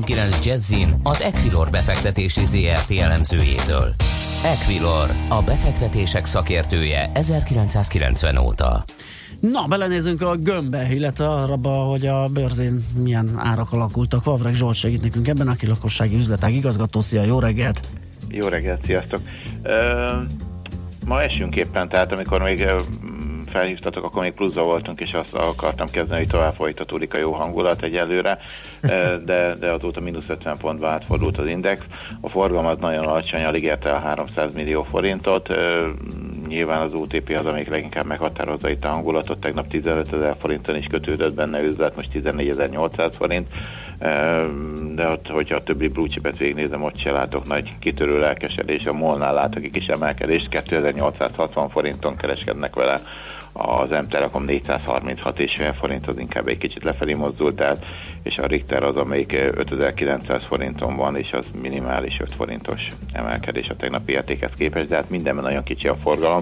[0.00, 3.94] 90.9 Jazzin az Equilor befektetési ZRT elemzőjétől.
[4.44, 8.84] Equilor, a befektetések szakértője 1990 óta.
[9.40, 14.24] Na, belenézünk a gömbbe, illetve arra, hogy a bőrzén milyen árak alakultak.
[14.24, 17.00] Vavreg Zsolt segít nekünk ebben, aki lakossági üzletág igazgató.
[17.00, 17.80] Szia, jó reggelt!
[18.28, 19.20] Jó reggelt, sziasztok!
[19.64, 19.70] Uh,
[21.06, 22.66] ma esünk éppen, tehát amikor még
[23.54, 27.82] felhívtatok, akkor még pluszba voltunk, és azt akartam kezdeni, hogy tovább folytatódik a jó hangulat
[27.82, 28.38] egyelőre,
[29.24, 31.80] de, de azóta mínusz 50 pontba átfordult az index.
[32.20, 35.54] A forgalmat nagyon alacsony, alig érte a 300 millió forintot.
[36.46, 39.40] Nyilván az OTP az, amelyik leginkább meghatározza itt a hangulatot.
[39.40, 43.48] Tegnap 15 ezer forinton is kötődött benne üzlet, most 14.800 forint
[44.94, 48.86] de ott, hogyha a többi blúcsipet végignézem, ott se látok nagy kitörő lelkesedés.
[48.86, 53.00] A Molnál látok egy kis emelkedést, 2860 forinton kereskednek vele
[53.56, 57.76] az M-Telekom 436 és fél forint az inkább egy kicsit lefelé mozdult el,
[58.22, 63.76] és a Richter az, amelyik 5900 forinton van, és az minimális 5 forintos emelkedés a
[63.76, 66.40] tegnapi értékhez képest, de hát mindenben nagyon kicsi a forgalom.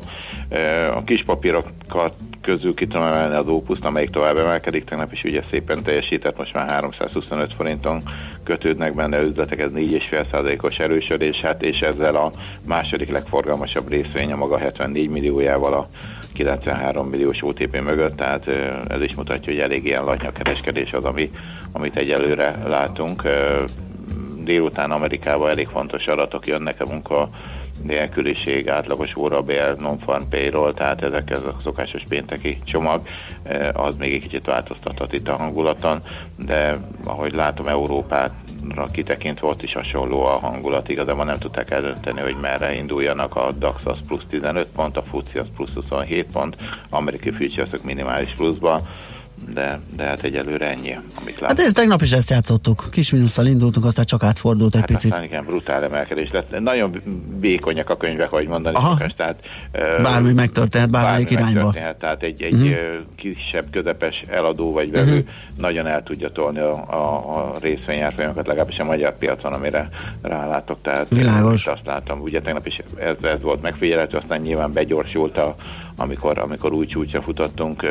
[0.95, 5.43] A kis papírokat közül ki tudom emelni az Opuszt, amelyik tovább emelkedik, tegnap is ugye
[5.51, 8.01] szépen teljesített, most már 325 forinton
[8.45, 12.31] kötődnek benne üzletek, ez 4,5%-os erősödés, hát és ezzel a
[12.67, 15.89] második legforgalmasabb részvény a maga 74 milliójával a
[16.33, 18.47] 93 milliós OTP mögött, tehát
[18.89, 21.31] ez is mutatja, hogy elég ilyen latnya kereskedés az, ami,
[21.73, 23.23] amit egyelőre látunk.
[24.45, 27.29] Délután Amerikában elég fontos adatok jönnek a munka
[27.83, 33.03] nélküliség, átlagos órabér, non-farm payroll, tehát ezek ez a szokásos pénteki csomag,
[33.73, 36.03] az még egy kicsit változtathat itt a hangulaton,
[36.37, 38.33] de ahogy látom Európát
[38.93, 43.87] kitekintve ott is hasonló a hangulat, igazából nem tudták eldönteni, hogy merre induljanak a DAX
[43.87, 46.57] az plusz 15 pont, a FUCI az plusz 27 pont,
[46.91, 48.81] amerikai futures minimális pluszban,
[49.55, 51.57] de, de hát egyelőre ennyi, amit látom.
[51.57, 52.89] Hát ez tegnap is ezt játszottuk.
[52.91, 55.13] Kis mínusszal indultunk, aztán csak átfordult egy hát picit.
[55.13, 56.61] Aztán igen, brutál emelkedés lett.
[56.61, 57.01] Nagyon
[57.41, 59.15] békonyak a könyvek, ahogy mondani szokás.
[59.17, 59.41] Tehát,
[60.03, 61.65] bármi megtörténhet, bármelyik bármi irányba.
[61.65, 63.01] Megtörténhet, tehát egy, egy uh-huh.
[63.17, 65.29] kisebb, közepes eladó vagy vevő uh-huh.
[65.59, 69.89] nagyon el tudja tolni a, a, a részvényárfolyamokat, legalábbis a magyar piacon, amire
[70.23, 70.79] rálátok.
[70.83, 71.67] Tehát Világos.
[71.67, 75.55] azt látom, ugye tegnap is ez, ez volt megfigyelhető, aztán nyilván begyorsult a,
[75.97, 77.87] amikor, amikor új csúcsra futottunk,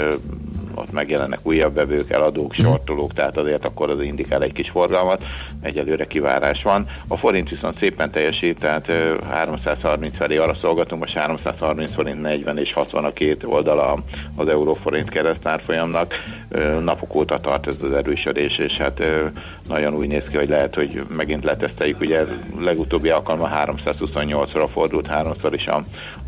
[0.76, 2.62] ott megjelennek újabb vevők, eladók, mhm.
[2.62, 5.24] sortolók, tehát azért akkor az indikál egy kis forgalmat,
[5.62, 6.86] egyelőre kivárás van.
[7.08, 8.92] A forint viszont szépen teljesít, tehát
[9.30, 14.04] 330 felé arra szolgatunk, most 330 forint 40 és 60 a két oldala
[14.36, 16.14] az euróforint keresztárfolyamnak.
[16.84, 19.00] Napok óta tart ez az erősödés, és hát
[19.68, 22.24] nagyon úgy néz ki, hogy lehet, hogy megint leteszteljük, ugye
[22.60, 25.82] legutóbbi alkalommal 328-ra fordult háromszor is a,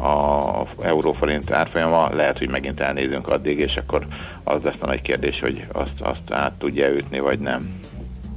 [0.03, 4.05] a euróforint árfolyama, lehet, hogy megint elnézünk addig, és akkor
[4.43, 7.69] az lesz a nagy kérdés, hogy azt, azt át tudja ütni, vagy nem.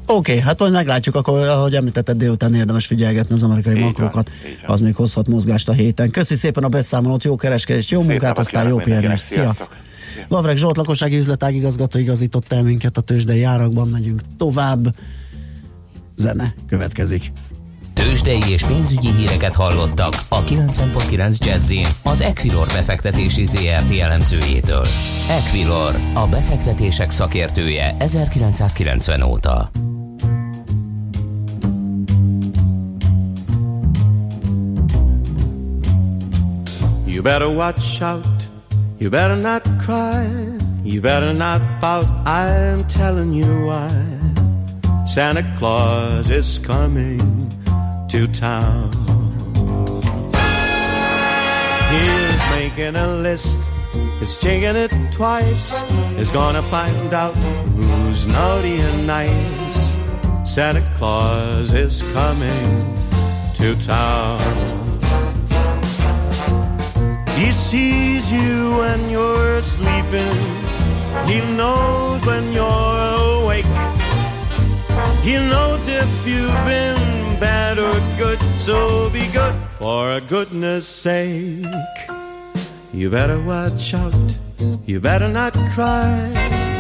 [0.07, 4.31] Oké, okay, hát majd meglátjuk, akkor, ahogy említetted, délután érdemes figyelgetni az amerikai így makrokat,
[4.63, 6.11] van, az még hozhat mozgást a héten.
[6.11, 9.25] Köszi szépen a beszámolót, jó kereskedést, jó munkát, aztán jó pihenést.
[9.25, 9.57] Szia!
[10.29, 14.95] Vavreg Zsolt, lakossági üzletág igazgató igazított el minket a tőzsdei árakban, megyünk tovább.
[16.17, 17.33] Zene következik.
[17.97, 24.87] Tőzsdei és pénzügyi híreket hallottak a 90.9 jazz az Equilor befektetési ZRT elemzőjétől.
[25.29, 29.71] Equilor, a befektetések szakértője 1990 óta.
[37.07, 38.49] You better watch out,
[38.99, 40.27] you better not cry,
[40.85, 44.17] you better not pout, I'm telling you why.
[45.07, 47.46] Santa Claus is coming
[48.17, 48.91] to town.
[51.93, 53.59] He's making a list,
[54.19, 55.85] he's checking it twice.
[56.17, 59.93] He's gonna find out who's naughty and nice.
[60.45, 62.71] Santa Claus is coming
[63.57, 64.41] to town.
[67.37, 70.37] He sees you when you're sleeping.
[71.31, 73.73] He knows when you're awake.
[75.23, 81.67] He knows if you've been bad or good, so be good for goodness sake.
[82.93, 84.15] You better watch out,
[84.87, 86.29] you better not cry,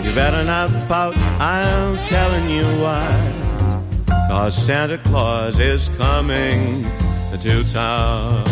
[0.05, 3.33] you better not pout, I'm telling you why.
[4.29, 6.85] Cause Santa Claus is coming
[7.41, 8.45] to town.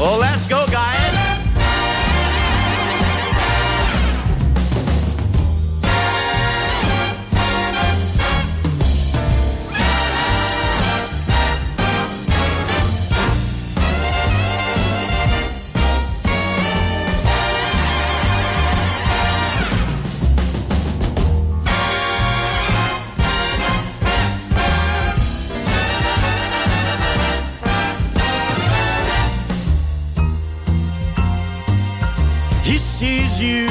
[0.00, 1.17] Oh, let's go, guys!
[33.40, 33.66] You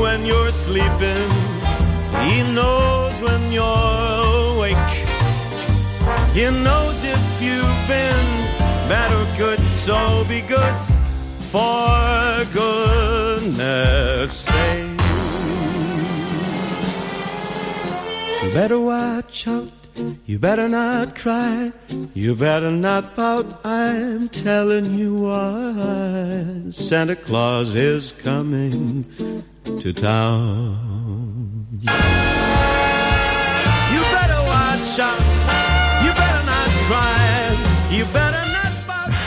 [0.00, 1.30] when you're sleeping.
[2.26, 4.94] He knows when you're awake.
[6.34, 8.28] He knows if you've been
[8.88, 10.74] bad or good, so be good
[11.52, 14.98] for goodness sake.
[18.54, 19.81] Better watch out.
[20.26, 21.72] You better not cry.
[22.14, 23.60] You better not pout.
[23.64, 26.70] I'm telling you why.
[26.70, 29.04] Santa Claus is coming
[29.80, 31.80] to town.
[33.94, 35.22] You better watch out.
[36.04, 37.88] You better not cry.
[37.90, 38.31] You better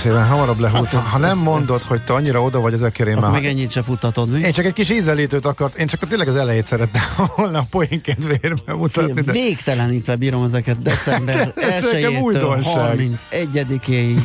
[0.05, 0.85] Szépen hamarabb lehúlt.
[0.91, 3.39] Hát ez- ha nem ez- mondod, hogy te annyira oda vagy ezekért, én Akkor már...
[3.39, 4.39] még ennyit se futtatod, mi?
[4.39, 7.01] Én csak egy kis ízelítőt akart, én csak tényleg az elejét szerettem
[7.35, 13.09] volna a poén kedvéért bemutatni, de Végtelenítve bírom ezeket december Ez nekem 1-től újdonság.
[13.31, 14.19] 31-ig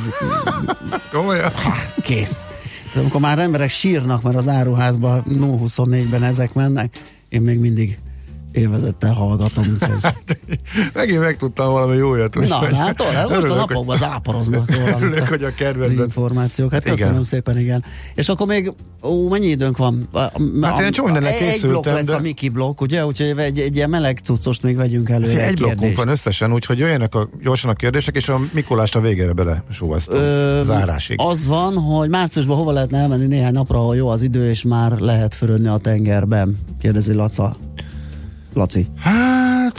[1.13, 1.53] komolyan.
[2.03, 2.47] kész.
[2.83, 6.95] Tehát amikor már emberek sírnak, mert az áruházban 0-24-ben ezek mennek,
[7.29, 7.99] én még mindig
[8.53, 9.79] élvezettel hallgatom.
[9.81, 10.13] Úgyhogy...
[10.95, 12.35] Megint megtudtam valami jójat.
[12.35, 13.07] Na, úgyhogy látod?
[13.31, 14.97] Most a napokban záporoznak róla.
[15.01, 16.05] Örülök, hogy a kedvedben.
[16.05, 16.73] információk.
[16.73, 16.97] Hát Igen.
[16.97, 17.85] köszönöm szépen, igen.
[18.15, 18.73] És akkor még,
[19.03, 20.09] ó, mennyi időnk van?
[20.13, 20.31] A- a-
[20.63, 23.07] Hát én egy csomó mindennel Egy blokk lesz de- a Miki blokk, ugye?
[23.07, 25.29] Úgyhogy egy, egy ilyen meleg cuccost még vegyünk előre.
[25.31, 29.01] Figyelj, egy blokkunk van összesen, úgyhogy jöjjenek a, gyorsan a kérdések, és a Mikulást a
[29.01, 29.65] végére bele.
[30.09, 31.17] Ö, Zárásig.
[31.21, 34.99] Az van, hogy márciusban hova lehetne elmenni néhány napra, ha jó az idő, és már
[34.99, 36.59] lehet fürödni a tengerben?
[36.81, 37.57] Kérdezi Laca.
[38.53, 38.87] Laci.
[38.99, 39.79] Hát...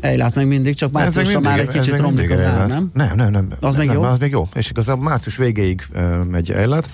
[0.00, 2.90] Ejlát meg mindig, csak márciusra már egy kicsit romlik az ár, nem?
[2.94, 3.48] Nem, nem, nem.
[3.60, 4.02] Az nem, még jó?
[4.02, 4.48] Az még jó.
[4.54, 6.90] És igazából március végéig uh, megy ejlet,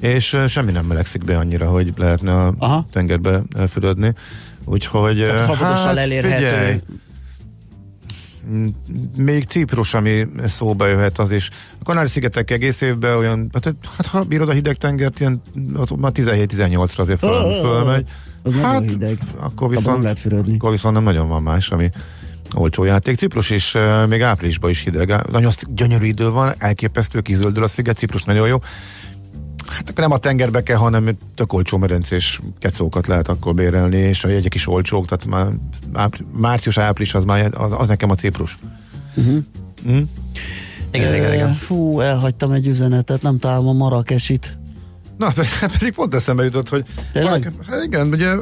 [0.00, 2.86] és uh, semmi nem melegszik be annyira, hogy lehetne a Aha.
[2.92, 4.14] tengerbe fürödni.
[4.64, 5.16] Úgyhogy...
[5.16, 6.34] Tehát uh, fabadossal elérhető.
[6.34, 6.80] figyelj,
[8.50, 11.48] m- még Ciprus, ami szóba jöhet, az is.
[11.80, 15.42] A Kanári-szigetek egész évben olyan, hát, hát ha bírod a hideg tengert, ilyen,
[15.76, 17.62] ott már 17-18-ra azért föl, Ó, ó, ó.
[17.62, 18.08] fölmegy.
[18.42, 19.18] Az nagyon hát, hideg.
[19.36, 20.54] Akkor viszont, lehet fürödni.
[20.54, 21.90] akkor viszont nem nagyon van más, ami
[22.54, 23.16] olcsó játék.
[23.16, 25.30] Ciprus is uh, még áprilisban is hideg.
[25.30, 28.58] Nagyon gyönyörű idő van, elképesztő, kizöldül a sziget, Ciprus nagyon jó.
[29.66, 34.24] Hát akkor nem a tengerbe kell, hanem tök olcsó medencés kecókat lehet akkor bérelni, és
[34.24, 35.46] a jegyek is olcsók, tehát már
[35.92, 38.58] ápr- március-április az, már, az, az nekem a Ciprus.
[39.14, 39.38] Uh-huh.
[39.84, 40.00] Hm?
[40.90, 41.52] Igen, igen, igen.
[41.52, 44.58] Fú, elhagytam egy üzenetet, nem találom a marakesit.
[45.20, 47.52] Na, hát pedig pont eszembe jutott, hogy Tényleg?
[47.68, 48.34] Hát igen, ugye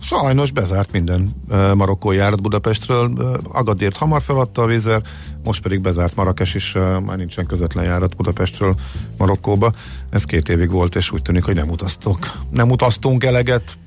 [0.00, 1.34] sajnos bezárt minden
[1.74, 3.12] marokkói járat Budapestről,
[3.52, 5.02] Agadért hamar feladta a vízer,
[5.44, 6.72] most pedig bezárt Marrakes is,
[7.06, 8.74] már nincsen közvetlen járat Budapestről
[9.18, 9.72] Marokkóba.
[10.10, 12.18] Ez két évig volt, és úgy tűnik, hogy nem utaztok.
[12.50, 13.78] Nem utaztunk eleget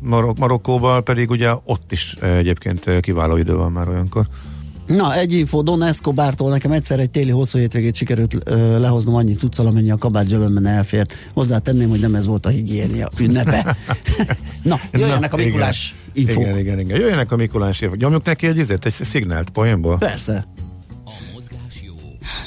[0.00, 4.26] Marok- Marokkóba, pedig ugye ott is egyébként kiváló idő van már olyankor.
[4.96, 9.32] Na, egy info, Don Escobártól nekem egyszer egy téli hosszú hétvégét sikerült ö, lehoznom annyi
[9.32, 11.14] cuccal, amennyi a kabát zsebemben elfért.
[11.34, 13.76] Hozzátenném, hogy nem ez volt a higiénia ünnepe.
[14.62, 16.28] Na, jöjjenek a Na, Mikulás igen.
[16.28, 16.44] infók.
[16.44, 17.00] Igen, igen, igen.
[17.00, 17.96] Jöjjenek a Mikulás évek.
[18.00, 19.98] Nyomjuk neki egy, izét, egy szignált poénból.
[19.98, 20.46] Persze.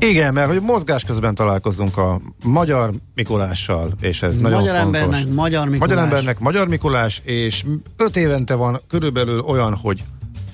[0.00, 5.00] Igen, mert hogy mozgás közben találkozunk a magyar Mikulással, és ez nagyon Magyar fontos.
[5.00, 5.88] embernek magyar Mikulás.
[5.88, 7.64] Magyar embernek magyar Mikulás, és
[7.96, 10.04] öt évente van körülbelül olyan, hogy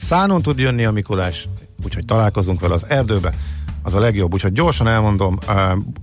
[0.01, 1.49] szánon tud jönni a Mikulás,
[1.85, 3.33] úgyhogy találkozunk vele az erdőbe,
[3.83, 4.33] az a legjobb.
[4.33, 5.55] Úgyhogy gyorsan elmondom, uh,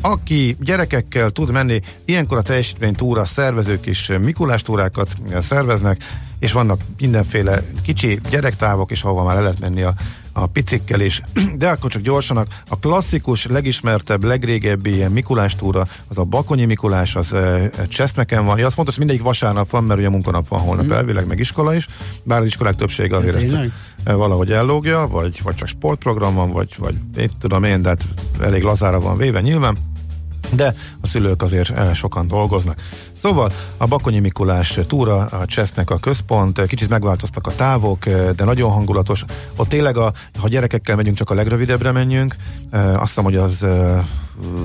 [0.02, 6.04] aki gyerekekkel tud menni, ilyenkor a teljesítménytúra szervezők is Mikulás túrákat uh, szerveznek,
[6.40, 9.94] és vannak mindenféle kicsi gyerektávok is, ahova már le lehet menni a,
[10.34, 11.22] a picikkel is,
[11.58, 12.48] de akkor csak gyorsanak.
[12.68, 18.58] A klasszikus, legismertebb, legrégebbi ilyen Mikulás túra, az a Bakonyi Mikulás, az e, Cseszmeken van.
[18.58, 21.88] Ja, az fontos, mindegyik vasárnap van, mert ugye munkanap van holnap elvileg, meg iskola is,
[22.24, 23.72] bár az iskolák többsége azért ezt
[24.04, 28.04] valahogy ellógja, vagy, vagy csak sportprogram van, vagy, vagy itt tudom én, de hát
[28.40, 29.78] elég lazára van véve nyilván
[30.52, 32.80] de a szülők azért eh, sokan dolgoznak.
[33.22, 38.44] Szóval a Bakonyi Mikulás túra, a Csesznek a központ, kicsit megváltoztak a távok, eh, de
[38.44, 39.26] nagyon hangulatos.
[39.56, 42.36] Ott tényleg, a, ha gyerekekkel megyünk, csak a legrövidebbre menjünk,
[42.70, 44.04] eh, azt hiszem, hogy az eh,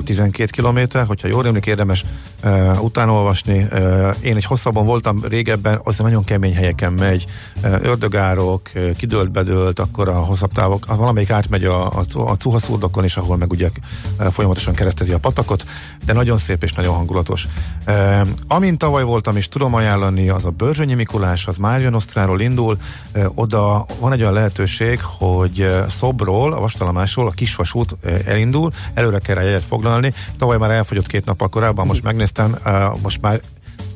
[0.04, 2.04] 12 kilométer, hogyha jól emlék, érdemes
[2.44, 3.66] uh, utána olvasni.
[3.72, 7.26] Uh, én egy hosszabban voltam régebben, az nagyon kemény helyeken megy,
[7.62, 12.36] uh, ördögárok, uh, kidőlt, bedőlt, akkor a hosszabb távok, az valamelyik átmegy a, a, a
[12.36, 13.70] Cuhaszurdokon is, ahol meg ugye
[14.18, 15.64] uh, folyamatosan keresztezi a patakot,
[16.04, 17.46] de nagyon szép és nagyon hangulatos.
[17.86, 22.76] Uh, Amint tavaly voltam, és tudom ajánlani, az a Börzsönyi Mikulás, az Mária Nosztráról indul,
[23.12, 29.34] ö, oda van egy olyan lehetőség, hogy Szobról, a Vastalomásról a Kisvasút elindul, előre kell
[29.34, 33.40] rá jegyet foglalni, tavaly már elfogyott két nappal korábban, most megnéztem, ö, most már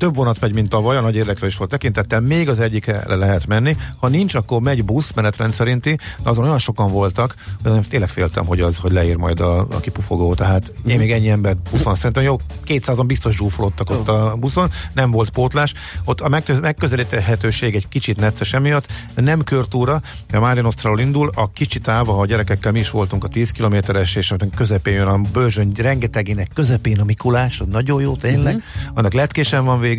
[0.02, 3.46] több vonat megy, mint tavaly, a nagy érdekre is volt tekintettel, még az egyikre lehet
[3.46, 3.76] menni.
[3.98, 8.08] Ha nincs, akkor megy busz menetrend szerinti, de azon olyan sokan voltak, hogy én tényleg
[8.08, 10.34] féltem, hogy az, hogy leír majd a, a kipufogó.
[10.34, 12.36] Tehát én még ennyi ember buszon szerintem jó,
[12.66, 15.74] 200-an biztos zsúfolottak ott a buszon, nem volt pótlás.
[16.04, 20.00] Ott a megköz- megközelíthetőség egy kicsit necces emiatt, nem körtúra,
[20.32, 23.50] a Mária Nosztráról indul, a kicsi táv, ha a gyerekekkel mi is voltunk a 10
[23.50, 28.92] kilométeres, és közepén jön a bőzsöny, rengetegének közepén a Mikulás, az nagyon jó tényleg, uh-huh.
[28.94, 29.90] annak letkésen van vége,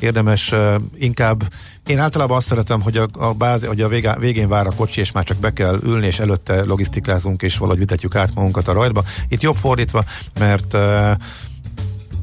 [0.00, 1.42] érdemes uh, inkább
[1.86, 5.00] én általában azt szeretem, hogy a, a, bázi, hogy a végá, végén vár a kocsi,
[5.00, 8.72] és már csak be kell ülni, és előtte logisztikázunk, és valahogy vitetjük át magunkat a
[8.72, 9.04] rajtba.
[9.28, 10.04] Itt jobb fordítva,
[10.38, 11.10] mert uh,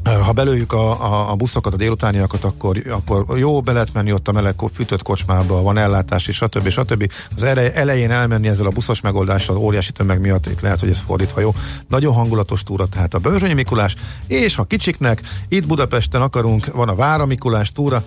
[0.04, 4.28] ha belőjük a, a, a buszokat, a délutániakat, akkor, akkor jó, be lehet menni ott
[4.28, 6.70] a meleg fűtött kocsmába, van ellátás, és stb.
[6.70, 7.12] stb.
[7.36, 7.44] Az
[7.74, 11.42] elején elmenni ezzel a buszos megoldással, az óriási tömeg miatt, itt lehet, hogy ez fordítva
[11.42, 11.54] jó.
[11.88, 13.96] Nagyon hangulatos túra, tehát a Börzsönyi Mikulás,
[14.28, 18.04] és ha kicsiknek, itt Budapesten akarunk, van a Vára Mikulás túra,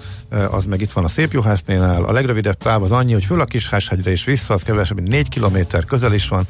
[0.51, 3.45] az meg itt van a Szép Juhásznénál, a legrövidebb táv az annyi, hogy föl a
[3.45, 6.47] Kisházhegyre és vissza, az kevesebb, mint 4 kilométer, közel is van,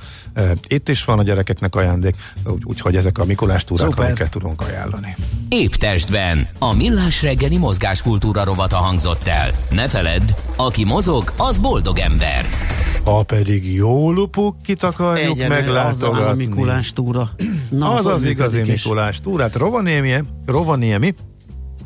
[0.66, 2.16] itt is van a gyerekeknek ajándék,
[2.64, 5.16] úgyhogy ezek a Mikulás túrák, amiket tudunk ajánlani.
[5.53, 6.48] Épp testben.
[6.59, 9.50] A millás reggeli mozgáskultúra rovata hangzott el.
[9.70, 10.22] Ne feledd,
[10.57, 12.46] aki mozog, az boldog ember.
[13.05, 16.30] Ha pedig jó lupukit akarjuk Egyenlő, az meglátogatni.
[16.30, 17.30] a Mikulás túra.
[17.70, 19.55] Na, az az, hogy igazi és- Mikulás túrát.
[19.57, 20.14] Rovaniemi,
[20.46, 21.14] Rovaniemi,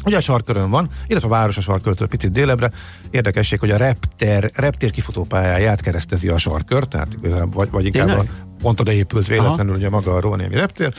[0.05, 2.71] Ugye a sarkörön van, illetve a város a sarkörtől picit délebre.
[3.11, 7.09] Érdekesség, hogy a repter, reptér kifutópályáját keresztezi a sarkör, tehát
[7.53, 8.31] vagy, vagy inkább a, Tényleg?
[8.63, 10.93] pont oda épült véletlenül ugye maga a Rovaniemi reptér.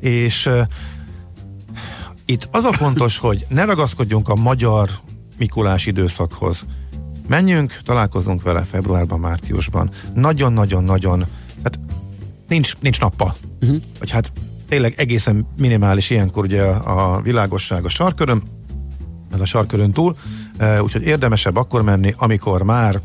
[0.00, 0.60] És uh,
[2.26, 4.88] itt az a fontos, hogy ne ragaszkodjunk a magyar
[5.38, 6.64] Mikulás időszakhoz.
[7.28, 9.90] Menjünk, találkozunk vele februárban, márciusban.
[10.14, 11.24] Nagyon-nagyon-nagyon,
[11.62, 11.78] hát
[12.48, 13.34] nincs, nincs nappal.
[13.62, 13.76] Uh-huh.
[13.98, 14.32] Vagy hát
[14.68, 18.42] tényleg egészen minimális ilyenkor ugye a, világosság a sarkörön,
[19.32, 20.16] ez a sarkörön túl,
[20.80, 23.00] úgyhogy érdemesebb akkor menni, amikor már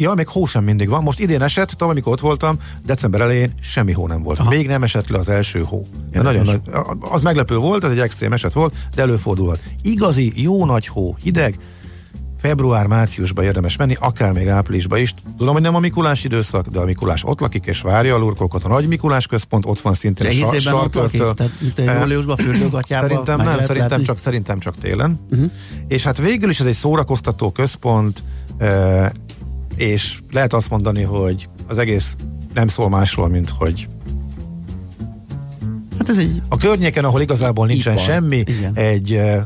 [0.00, 1.02] Ja, még hó sem mindig van.
[1.02, 4.38] Most idén esett, tavaly, amikor ott voltam, december elején semmi hó nem volt.
[4.38, 4.48] Aha.
[4.50, 5.86] Még nem esett le az első hó.
[6.12, 6.60] Ja, nagyon nagy,
[7.00, 9.60] az meglepő volt, ez egy extrém eset volt, de előfordulhat.
[9.82, 11.58] Igazi, jó nagy hó, hideg,
[12.40, 15.14] február-márciusban érdemes menni, akár még áprilisban is.
[15.38, 18.64] Tudom, hogy nem a Mikulás időszak, de a Mikulás ott lakik és várja a lurkolókat.
[18.64, 21.22] A nagy Mikulás központ ott van szintén a Egész évben ott lakik?
[21.34, 24.04] Tehát Eh, júliusban fürdőgatjában Szerintem nem, lehet szerintem látni?
[24.04, 25.20] csak, szerintem csak télen.
[25.30, 25.50] Uh-huh.
[25.88, 28.22] És hát végül is ez egy szórakoztató központ,
[29.78, 32.16] és lehet azt mondani, hogy az egész
[32.54, 33.88] nem szól másról, mint hogy
[35.98, 38.04] Hát ez egy a környéken, ahol igazából nincsen Ipar.
[38.04, 38.74] semmi, Igen.
[38.74, 39.42] egy, eh,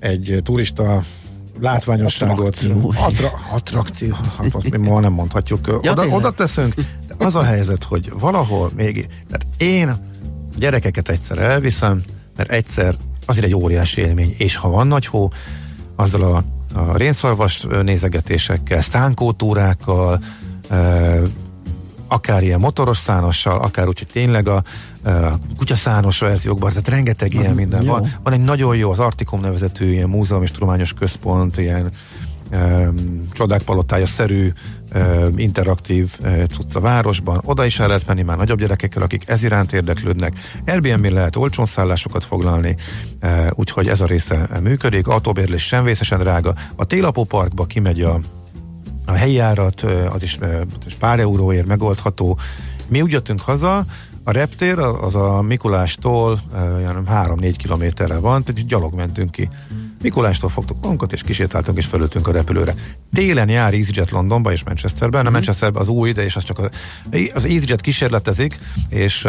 [0.00, 1.02] egy turista
[1.60, 2.38] látványosságot.
[2.46, 2.92] Attrakció.
[2.96, 4.16] Attra, attrakció.
[4.38, 5.66] Hát azt mi ma nem mondhatjuk.
[5.66, 6.18] Ja, oda, tényleg.
[6.18, 6.74] oda teszünk.
[7.08, 9.06] De az a helyzet, hogy valahol még...
[9.28, 9.98] Tehát én a
[10.58, 12.02] gyerekeket egyszer elviszem,
[12.36, 12.96] mert egyszer
[13.26, 15.30] azért egy óriási élmény, és ha van nagy hó,
[16.00, 16.44] azzal a,
[16.78, 20.20] a rénszarvas nézegetésekkel, szánkótúrákkal,
[20.68, 21.22] eh,
[22.08, 24.62] akár ilyen motoros szánossal, akár úgy, hogy tényleg a,
[25.04, 25.10] a
[25.56, 27.92] kutyaszános verziókban, tehát rengeteg ilyen minden jó.
[27.92, 28.12] van.
[28.22, 31.90] Van egy nagyon jó, az Artikum nevezetű ilyen múzeum és tudományos központ, ilyen
[33.32, 34.52] csodák palotája szerű
[34.94, 37.40] um, interaktív uh, cucc városban.
[37.44, 40.32] Oda is el lehet menni már nagyobb gyerekekkel, akik ez iránt érdeklődnek.
[40.66, 42.76] Airbnb lehet olcsón szállásokat foglalni,
[43.22, 45.06] uh, úgyhogy ez a része működik.
[45.06, 46.54] Autóbérlés sem vészesen drága.
[46.76, 48.20] A Télapó Parkba kimegy a
[49.04, 49.80] a helyi árat,
[50.12, 50.38] az is,
[50.86, 52.38] is pár euróért megoldható.
[52.88, 53.84] Mi úgy jöttünk haza,
[54.24, 56.38] a reptér az a Mikulástól
[56.76, 59.48] olyan 3-4 kilométerre van, tehát gyalog mentünk ki.
[60.02, 62.74] Mikulástól fogtuk magunkat, és kisétáltunk, és felültünk a repülőre.
[63.14, 66.70] Télen jár EasyJet Londonba és Manchesterben, a Manchesterben az új, de és az csak a,
[67.34, 69.28] az EasyJet kísérletezik, és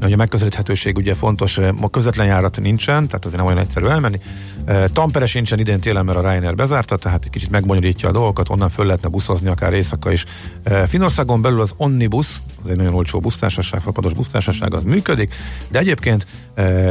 [0.00, 4.18] hogy a megközelíthetőség ugye fontos, ma közvetlen járat nincsen, tehát azért nem olyan egyszerű elmenni.
[4.66, 8.48] Ö, Tampere sincsen idén télen, mert a Ryanair bezárta, tehát egy kicsit megbonyolítja a dolgokat,
[8.48, 10.24] onnan föl lehetne buszozni akár éjszaka is.
[10.62, 15.34] Ö, Finországon belül az Omnibus, az egy nagyon olcsó busztársaság, fapados busztársaság, az működik,
[15.70, 16.26] de egyébként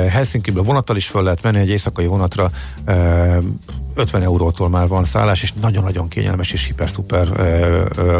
[0.09, 2.51] Helsinki-ből vonattal is föl lehet menni, egy éjszakai vonatra
[3.97, 7.27] 50 eurótól már van szállás, és nagyon-nagyon kényelmes és hiper-szuper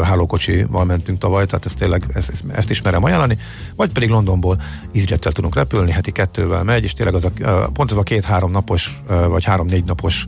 [0.02, 3.38] hálókocsival mentünk tavaly, tehát ezt tényleg ezt, ezt, ezt is merem ajánlani.
[3.76, 4.60] Vagy pedig Londonból
[4.94, 7.30] EasyJet-tel tudunk repülni, heti kettővel megy, és tényleg az a,
[7.72, 10.26] pont ez a két-három napos, vagy három-négy napos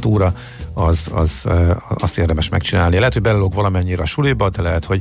[0.00, 0.32] túra,
[0.74, 1.46] az, az,
[1.98, 2.96] azt érdemes megcsinálni.
[2.96, 5.00] Lehet, hogy belelóg valamennyire a suliba, de lehet, hogy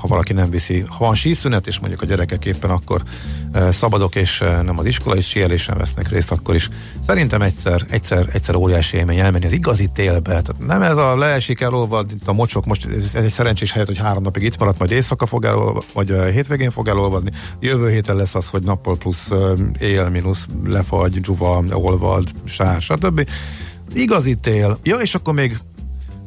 [0.00, 3.02] ha valaki nem viszi, ha van síszünet, és mondjuk a gyerekek éppen akkor
[3.70, 6.68] szabadok, és nem az iskolai síelésen vesznek részt, akkor is
[7.06, 10.42] szerintem egyszer, egyszer, egyszer óriási élmény elmenni az igazi télbe.
[10.42, 13.98] Tehát nem ez a leesik elolvad, itt a mocsok, most ez egy szerencsés helyet, hogy
[13.98, 17.30] három napig itt maradt, majd éjszaka fog elolvad, vagy hétvégén fog elolvadni.
[17.60, 19.30] Jövő héten lesz az, hogy nappal plusz
[19.78, 23.28] éjjel mínusz lefagy, dzsuva, olvad, sár, stb
[23.94, 24.78] igazi tél.
[24.82, 25.58] Ja, és akkor még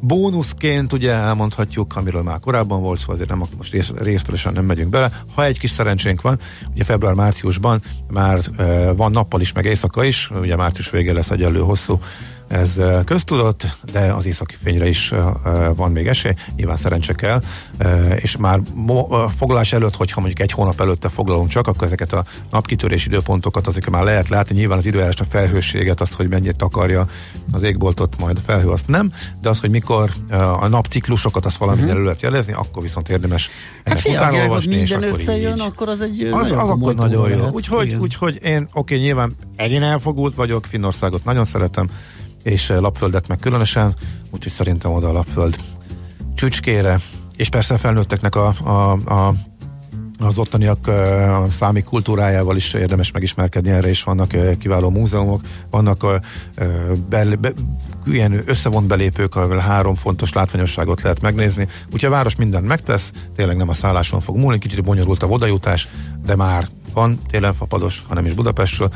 [0.00, 4.90] bónuszként ugye elmondhatjuk, amiről már korábban volt szó, azért nem most rész, részletesen nem megyünk
[4.90, 5.10] bele.
[5.34, 6.38] Ha egy kis szerencsénk van,
[6.72, 11.60] ugye február-márciusban már e, van nappal is, meg éjszaka is, ugye március végén lesz egyenlő
[11.60, 12.00] hosszú
[12.52, 15.12] ez köztudott, de az északi fényre is
[15.74, 17.40] van még esély, nyilván szerencse kell,
[18.16, 18.60] és már
[19.36, 23.90] foglalás előtt, hogyha mondjuk egy hónap előtte foglalunk csak, akkor ezeket a napkitörés időpontokat, azokat
[23.90, 27.06] már lehet látni, nyilván az időjárás a felhősséget, azt, hogy mennyit takarja
[27.52, 30.10] az égboltot, majd a felhő azt nem, de az, hogy mikor
[30.60, 32.02] a napciklusokat, azt valami uh-huh.
[32.02, 33.50] lehet jelezni, akkor viszont érdemes
[33.84, 35.60] hát figyelj, olvasni, és akkor összejön, így.
[35.60, 37.48] akkor az egy az, az akkor nagyon jó.
[37.48, 41.88] Úgyhogy, úgyhogy én, oké, nyilván én elfogult vagyok, Finnországot nagyon szeretem,
[42.42, 43.94] és eh, lapföldet meg különösen,
[44.30, 45.56] úgyhogy szerintem oda a lapföld
[46.34, 46.98] csücskére,
[47.36, 49.34] és persze a felnőtteknek a, a, a
[50.18, 55.40] az ottaniak eh, a számi kultúrájával is érdemes megismerkedni, erre is vannak eh, kiváló múzeumok,
[55.70, 56.20] vannak
[57.08, 57.52] be, be,
[58.06, 61.68] ilyen összevont belépők, ahol három fontos látványosságot lehet megnézni.
[61.84, 65.88] Úgyhogy a város mindent megtesz, tényleg nem a szálláson fog múlni, kicsit bonyolult a vodajutás,
[66.24, 68.92] de már van télen fapados, hanem is Budapestről.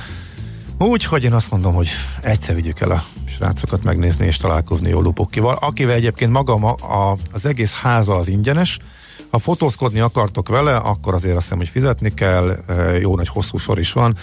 [0.78, 1.88] Úgyhogy én azt mondom, hogy
[2.22, 7.46] egyszer vigyük el a srácokat megnézni és találkozni jó lupokkival, akivel egyébként maga a, az
[7.46, 8.78] egész háza az ingyenes,
[9.30, 12.56] ha fotózkodni akartok vele, akkor azért azt hiszem, hogy fizetni kell,
[13.00, 14.16] jó nagy hosszú sor is van,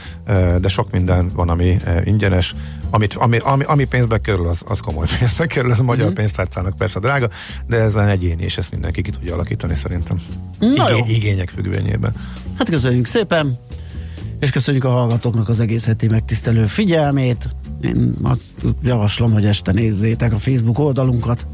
[0.60, 2.56] de sok minden van, ami ingyenes,
[2.90, 6.14] amit, ami, ami, ami pénzbe kerül, az, az komoly pénzbe kerül, ez a magyar mm.
[6.14, 7.30] pénztárcának persze drága,
[7.68, 10.18] de ez egyéni, és ezt mindenki ki tudja alakítani szerintem.
[10.60, 12.14] Na Igé- igények függvényében.
[12.58, 13.60] Hát köszönjük szépen,
[14.44, 17.50] és köszönjük a hallgatóknak az egész heti megtisztelő figyelmét.
[17.82, 21.46] Én azt javaslom, hogy este nézzétek a Facebook oldalunkat.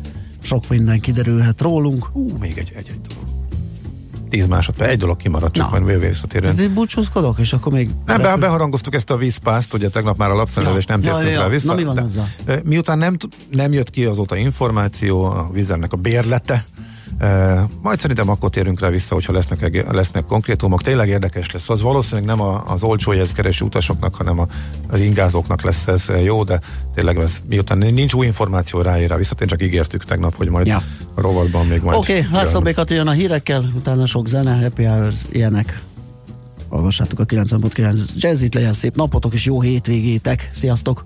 [0.41, 2.09] Sok minden kiderülhet rólunk.
[2.13, 3.27] Ú, még egy, egy, egy dolog.
[4.29, 6.59] 10 másodperc, egy dolog kimaradt, csak majd végül visszatérően.
[6.59, 7.89] Én búcsúzkodok, és akkor még...
[8.05, 11.31] Nem, be, beharangoztuk ezt a vízpászt, ugye tegnap már a lapszenelés ja, nem tértünk ja,
[11.31, 11.67] ja, rá vissza.
[11.67, 12.29] Na mi van ezzel?
[12.63, 13.17] Miután nem,
[13.51, 16.65] nem jött ki azóta információ, a vízernek a bérlete,
[17.81, 20.81] Majd szerintem akkor térünk rá vissza, hogyha lesznek, lesznek konkrétumok.
[20.81, 21.69] Tényleg érdekes lesz.
[21.69, 24.47] Az valószínűleg nem a, az olcsó jegykereső utasoknak, hanem a,
[24.87, 26.59] az ingázóknak lesz ez jó, de
[26.95, 30.83] tényleg ez, miután nincs új információ ráér rá visszatér, csak ígértük tegnap, hogy majd ja.
[31.13, 31.97] a rovatban még majd...
[31.97, 35.81] Oké, okay, László Békat jön a hírekkel, utána sok zene, happy hours, ilyenek.
[36.69, 40.49] Hallgassátok a 9.9 jazzit, legyen szép napotok és jó hétvégétek.
[40.53, 41.05] Sziasztok!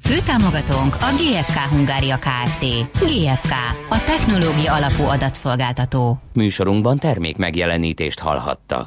[0.00, 2.64] Főtámogatónk a GFK Hungária Kft.
[2.98, 3.52] GFK,
[3.88, 6.18] a technológia alapú adatszolgáltató.
[6.32, 8.86] Műsorunkban termék megjelenítést hallhattak.